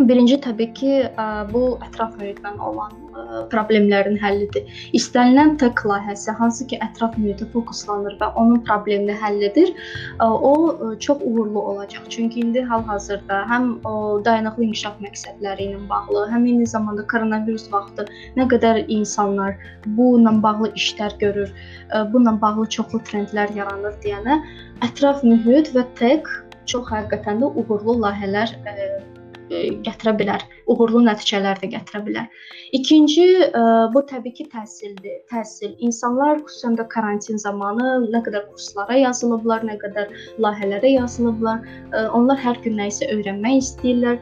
Birinci 0.00 0.38
təbii 0.40 0.72
ki, 0.72 0.90
bu 1.52 1.62
ətraf 1.84 2.14
mühitlə 2.16 2.52
olan 2.64 2.94
problemlərin 3.52 4.16
həllidir. 4.20 4.68
İstənilən 4.96 5.56
TEK 5.60 5.82
layihəsi 5.88 6.32
hansı 6.38 6.66
ki, 6.70 6.78
ətraf 6.86 7.18
mühitə 7.20 7.46
fokuslanır 7.52 8.16
və 8.20 8.30
onun 8.40 8.62
problemini 8.66 9.16
həll 9.20 9.42
edir, 9.48 9.72
o 10.20 10.52
çox 11.06 11.20
uğurlu 11.20 11.62
olacaq. 11.72 12.06
Çünki 12.08 12.40
indi 12.40 12.62
hal-hazırda 12.70 13.42
həm 13.52 13.68
dayanıqlı 14.24 14.64
inkişaf 14.68 15.00
məqsədləri 15.04 15.68
ilə 15.70 15.82
bağlı, 15.90 16.24
həm 16.32 16.46
eyni 16.52 16.66
zamanda 16.66 17.06
koronavirus 17.12 17.68
vaxtı 17.72 18.06
nə 18.36 18.48
qədər 18.54 18.84
insanlar 18.88 19.58
bununla 19.86 20.34
bağlı 20.42 20.72
işlər 20.72 21.18
görür, 21.20 21.52
bununla 22.14 22.38
bağlı 22.40 22.68
çoxlu 22.78 23.02
trendlər 23.10 23.52
yaranır 23.56 24.00
deyənə 24.06 24.40
ətraf 24.88 25.20
mühit 25.26 25.74
və 25.76 25.84
TEK 26.00 26.32
çox 26.70 26.88
həqiqətən 26.88 27.42
də 27.42 27.48
uğurlu 27.58 27.98
layihələr 28.06 28.56
E, 28.66 28.91
gətirə 29.50 30.12
bilər, 30.18 30.44
uğurlu 30.70 31.02
nəticələr 31.06 31.60
də 31.62 31.70
gətirə 31.74 32.00
bilər. 32.06 32.26
İkinci 32.78 33.26
e, 33.44 33.62
bu 33.94 34.02
təbii 34.08 34.34
ki, 34.38 34.46
təhsildir. 34.52 35.18
Təhsil. 35.32 35.74
İnsanlar 35.86 36.40
xüsusən 36.46 36.78
də 36.80 36.86
karantin 36.92 37.40
zamanı 37.42 37.88
nə 38.14 38.22
qədər 38.26 38.46
kurslara 38.50 38.96
yazılıblar, 39.00 39.66
nə 39.68 39.76
qədər 39.82 40.12
layihələrə 40.44 40.94
yazılıblar. 40.94 41.62
E, 41.92 42.06
onlar 42.16 42.40
hər 42.40 42.60
gün 42.64 42.78
nə 42.80 42.88
isə 42.92 43.10
öyrənmək 43.12 43.60
istəyirlər. 43.62 44.18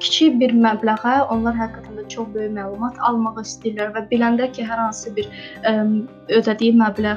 Kiçik 0.00 0.40
bir 0.40 0.56
məbləğə 0.64 1.16
onlar 1.34 1.56
həqiqətən 1.58 2.00
də 2.00 2.08
çox 2.16 2.28
böyük 2.34 2.56
məlumat 2.58 3.00
almaq 3.08 3.40
istəyirlər 3.44 3.94
və 3.96 4.06
biləndə 4.12 4.50
ki, 4.52 4.66
hər 4.66 4.86
hansı 4.86 5.14
bir 5.16 5.30
ödədiyi 6.32 6.76
məbləğ 6.80 7.16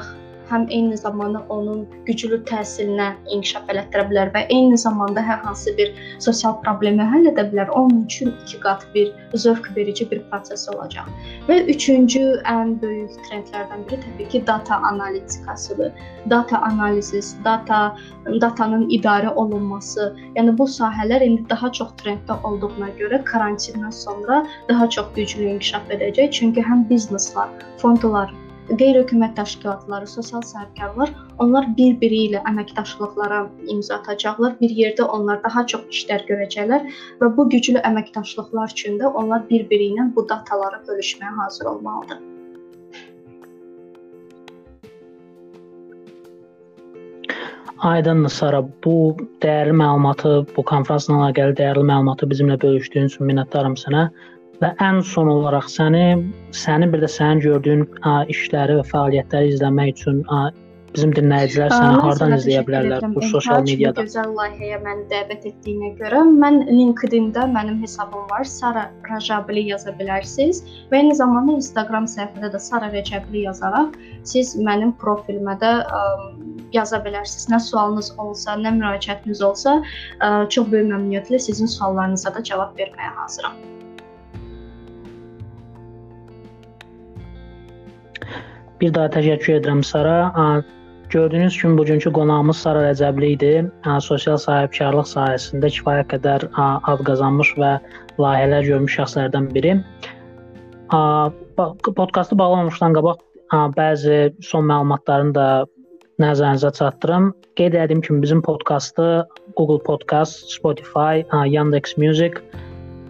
həm 0.50 0.66
eyni 0.70 0.96
zamanda 0.96 1.42
onun 1.48 1.86
güclü 2.06 2.40
təhsilinə 2.48 3.08
inkişaf 3.34 3.68
elətdirə 3.72 4.04
bilər 4.10 4.32
və 4.34 4.44
eyni 4.54 4.78
zamanda 4.80 5.22
hər 5.24 5.42
hansı 5.44 5.74
bir 5.78 5.92
sosial 6.24 6.56
problemi 6.64 7.04
həll 7.12 7.28
edə 7.32 7.44
bilər. 7.52 7.72
Onun 7.80 8.04
üçün 8.04 8.32
iki 8.44 8.60
qat 8.64 8.86
bir 8.94 9.12
zövq 9.34 9.70
verici 9.76 10.08
bir 10.10 10.22
proses 10.30 10.68
olacaq. 10.74 11.10
Və 11.48 11.60
üçüncü 11.74 12.24
ən 12.54 12.74
böyük 12.82 13.18
trendlərdən 13.28 13.84
biri 13.88 14.00
təbii 14.06 14.28
ki, 14.34 14.42
data 14.46 14.80
analitikasıdır. 14.92 15.92
Data 16.30 16.62
analizis, 16.70 17.34
data 17.44 17.96
datanın 18.40 18.88
idarə 18.88 19.34
olunması. 19.34 20.10
Yəni 20.36 20.56
bu 20.58 20.68
sahələr 20.78 21.24
indi 21.24 21.44
daha 21.50 21.72
çox 21.72 21.94
trenddə 22.02 22.40
olduğuna 22.44 22.90
görə 23.00 23.22
karantindən 23.24 23.92
sonra 23.92 24.42
daha 24.68 24.90
çox 24.90 25.14
güclü 25.16 25.48
inkişaf 25.54 25.88
edəcək. 25.96 26.30
Çünki 26.40 26.64
həm 26.64 26.84
bizneslər, 26.90 27.48
fondlar, 27.82 28.32
qeyri-hökumət 28.76 29.34
təşkilatları, 29.38 30.06
sosial 30.06 30.42
sahibkarlar, 30.44 31.12
onlar 31.42 31.68
bir-biri 31.78 32.20
ilə 32.28 32.42
əməkdaşlıqlara 32.50 33.42
imza 33.74 33.98
atacaqlar. 34.00 34.56
Bir 34.60 34.74
yerdə 34.80 35.08
onlar 35.18 35.42
daha 35.44 35.64
çox 35.72 35.86
işlər 35.94 36.26
görəcəklər 36.28 36.88
və 37.20 37.30
bu 37.36 37.48
güclü 37.54 37.80
əməkdaşlıqlar 37.90 38.74
üçün 38.76 38.98
də 39.00 39.12
onlar 39.22 39.46
bir-biri 39.50 39.92
ilə 39.94 40.10
bu 40.16 40.28
dataları 40.28 40.82
bölüşməyə 40.88 41.36
hazır 41.42 41.72
olmalıdır. 41.74 42.26
Aydındır 47.78 48.32
Sara, 48.34 48.58
bu 48.84 49.14
dəyərli 49.42 49.76
məlumatı, 49.78 50.32
bu 50.56 50.62
konfransla 50.66 51.14
əlaqəli 51.14 51.54
dəyərli 51.60 51.84
məlumatı 51.86 52.26
bizimlə 52.26 52.56
bölüşdüyün 52.64 53.06
üçün 53.06 53.28
minnətdaram 53.30 53.76
sənə. 53.78 54.08
Və 54.58 54.72
ən 54.82 54.96
son 55.06 55.28
olaraq 55.30 55.68
səni, 55.70 56.06
səni 56.50 56.88
bir 56.90 57.04
də 57.04 57.10
sənin 57.14 57.42
gördüyün 57.44 57.84
ə, 58.02 58.24
işləri 58.32 58.80
və 58.80 58.86
fəaliyyətləri 58.88 59.52
izləmək 59.52 59.92
üçün 59.92 60.24
ə, 60.34 60.40
bizim 60.96 61.12
dinləyicilər 61.14 61.70
səni 61.70 62.00
hardan 62.02 62.34
izləyə 62.34 62.64
bilərlər 62.66 63.06
bu 63.14 63.22
sosial 63.30 63.62
mediada? 63.68 64.02
Gözəl 64.02 64.34
layihəyə 64.34 64.80
məni 64.82 65.06
dəvət 65.12 65.46
etdiyinə 65.52 65.92
görə 66.00 66.24
mən 66.26 66.58
LinkedIn-də 66.72 67.46
mənim 67.54 67.78
hesabım 67.84 68.26
var. 68.32 68.42
Sara 68.50 68.88
Rəcəbli 69.06 69.68
yaza 69.68 69.94
bilərsiniz 70.00 70.64
və 70.90 71.04
eyni 71.04 71.14
zamanda 71.22 71.54
Instagram 71.60 72.10
səhifədə 72.10 72.50
də 72.56 72.64
Sara 72.66 72.90
Rəcəbli 72.96 73.46
yazaraq 73.46 73.94
siz 74.26 74.56
mənim 74.58 74.90
profilimə 74.98 75.54
də 75.62 75.74
ə, 75.86 76.04
yaza 76.74 76.98
bilərsiniz. 77.06 77.46
Nə 77.54 77.62
sualınız 77.70 78.10
olsa, 78.18 78.58
nə 78.58 78.74
müraciətiniz 78.82 79.46
olsa, 79.52 79.78
ə, 80.18 80.34
çox 80.50 80.66
böyük 80.74 80.90
məmnuniyyətlə 80.90 81.46
sizin 81.46 81.76
suallarınıza 81.78 82.34
da 82.34 82.48
cavab 82.50 82.74
verməyə 82.80 83.14
hazıram. 83.22 83.77
Bir 88.80 88.94
daha 88.94 89.10
təşəkkür 89.14 89.58
edirəm 89.58 89.82
Sara. 89.84 90.18
Gördüyünüz 91.10 91.56
kimi 91.60 91.78
bugünkü 91.78 92.12
qonağımız 92.12 92.56
Sara 92.56 92.82
Rəcəbli 92.90 93.30
idi. 93.34 93.52
Sosial 94.04 94.36
sahibkarlıq 94.36 95.08
sahəsində 95.08 95.70
kifayət 95.72 96.10
qədər 96.12 96.44
ad 96.58 97.00
qazanmış 97.08 97.54
və 97.58 97.72
layihələr 98.20 98.68
görmüş 98.68 98.98
şəxslərdən 99.00 99.48
biri. 99.54 99.72
Podkastı 101.96 102.38
bağlamamışdan 102.38 102.94
qabaq 102.98 103.24
bəzi 103.78 104.20
son 104.44 104.68
məlumatlarını 104.68 105.34
da 105.34 105.48
nəzərinizə 106.22 106.70
çatdırım. 106.78 107.32
Qeyd 107.56 107.74
etdiyim 107.74 108.00
kimi 108.00 108.22
bizim 108.22 108.42
podkastı 108.42 109.26
Google 109.56 109.82
Podcast, 109.82 110.50
Spotify, 110.52 111.24
Yandex 111.46 111.96
Music 111.98 112.32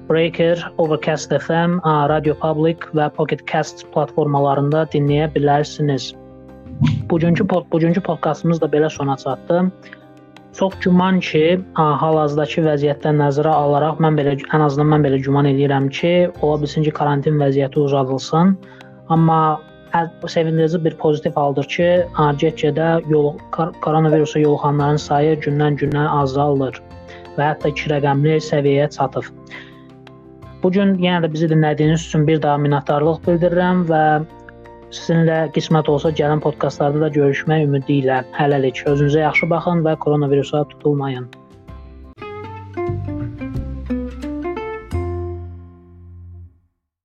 Breaker, 0.08 0.72
Overcast 0.78 1.32
FM, 1.32 1.80
Radio 1.84 2.34
Public 2.34 2.88
və 2.96 3.10
Pocket 3.12 3.42
Cast 3.50 3.84
platformalarında 3.92 4.86
dinləyə 4.94 5.28
bilərsiniz. 5.34 6.14
Bugünkü 7.10 7.46
pod 7.46 7.66
bugünkü 7.72 8.00
podkastımız 8.00 8.60
da 8.60 8.66
belə 8.72 8.90
sona 8.90 9.16
çatdı. 9.16 9.70
Çox 10.58 10.74
güman 10.80 11.20
ki, 11.20 11.60
hal-hazırdakı 11.76 12.64
vəziyyətdən 12.64 13.20
nəzərə 13.20 13.52
alaraq 13.52 14.00
mən 14.02 14.16
belə 14.18 14.34
ən 14.48 14.64
azından 14.64 14.88
mən 14.94 15.04
belə 15.06 15.20
güman 15.22 15.46
edirəm 15.50 15.90
ki, 15.92 16.30
ola 16.42 16.62
bilsin 16.62 16.82
ki, 16.88 16.90
karantin 16.90 17.36
vəziyyəti 17.38 17.78
uzadılsın. 17.78 18.56
Amma 19.08 19.60
sevindirici 20.26 20.84
bir 20.84 20.96
pozitiv 20.96 21.36
haldır 21.36 21.68
ki, 21.76 21.88
get-gedə 22.40 22.88
yol 23.12 23.34
koronavirusa 23.84 24.40
yoluxanların 24.40 24.96
sayı 24.96 25.38
gündən-günə 25.44 26.08
azalır 26.22 26.80
və 27.36 27.52
hətta 27.52 27.70
2 27.76 27.92
rəqəmli 27.94 28.40
səviyyəyə 28.50 28.90
çatıb. 28.96 29.30
Bu 30.62 30.70
gün 30.74 30.96
yenə 31.02 31.22
də 31.24 31.32
bizi 31.32 31.48
dinlədiyiniz 31.50 32.06
üçün 32.08 32.26
bir 32.26 32.42
daha 32.42 32.58
minnətdarlıq 32.62 33.20
bildirirəm 33.26 33.84
və 33.90 34.02
sizinlə 34.90 35.40
qismət 35.54 35.90
olsa 35.92 36.10
gələn 36.20 36.42
podkastlarda 36.42 37.04
da 37.04 37.10
görüşmək 37.14 37.66
ümidi 37.68 38.00
ilə 38.02 38.22
hələlik 38.38 38.82
özünüzə 38.90 39.22
yaxşı 39.26 39.50
baxın 39.52 39.84
və 39.86 39.94
koronavirusa 40.04 40.64
tutulmayın. 40.72 41.28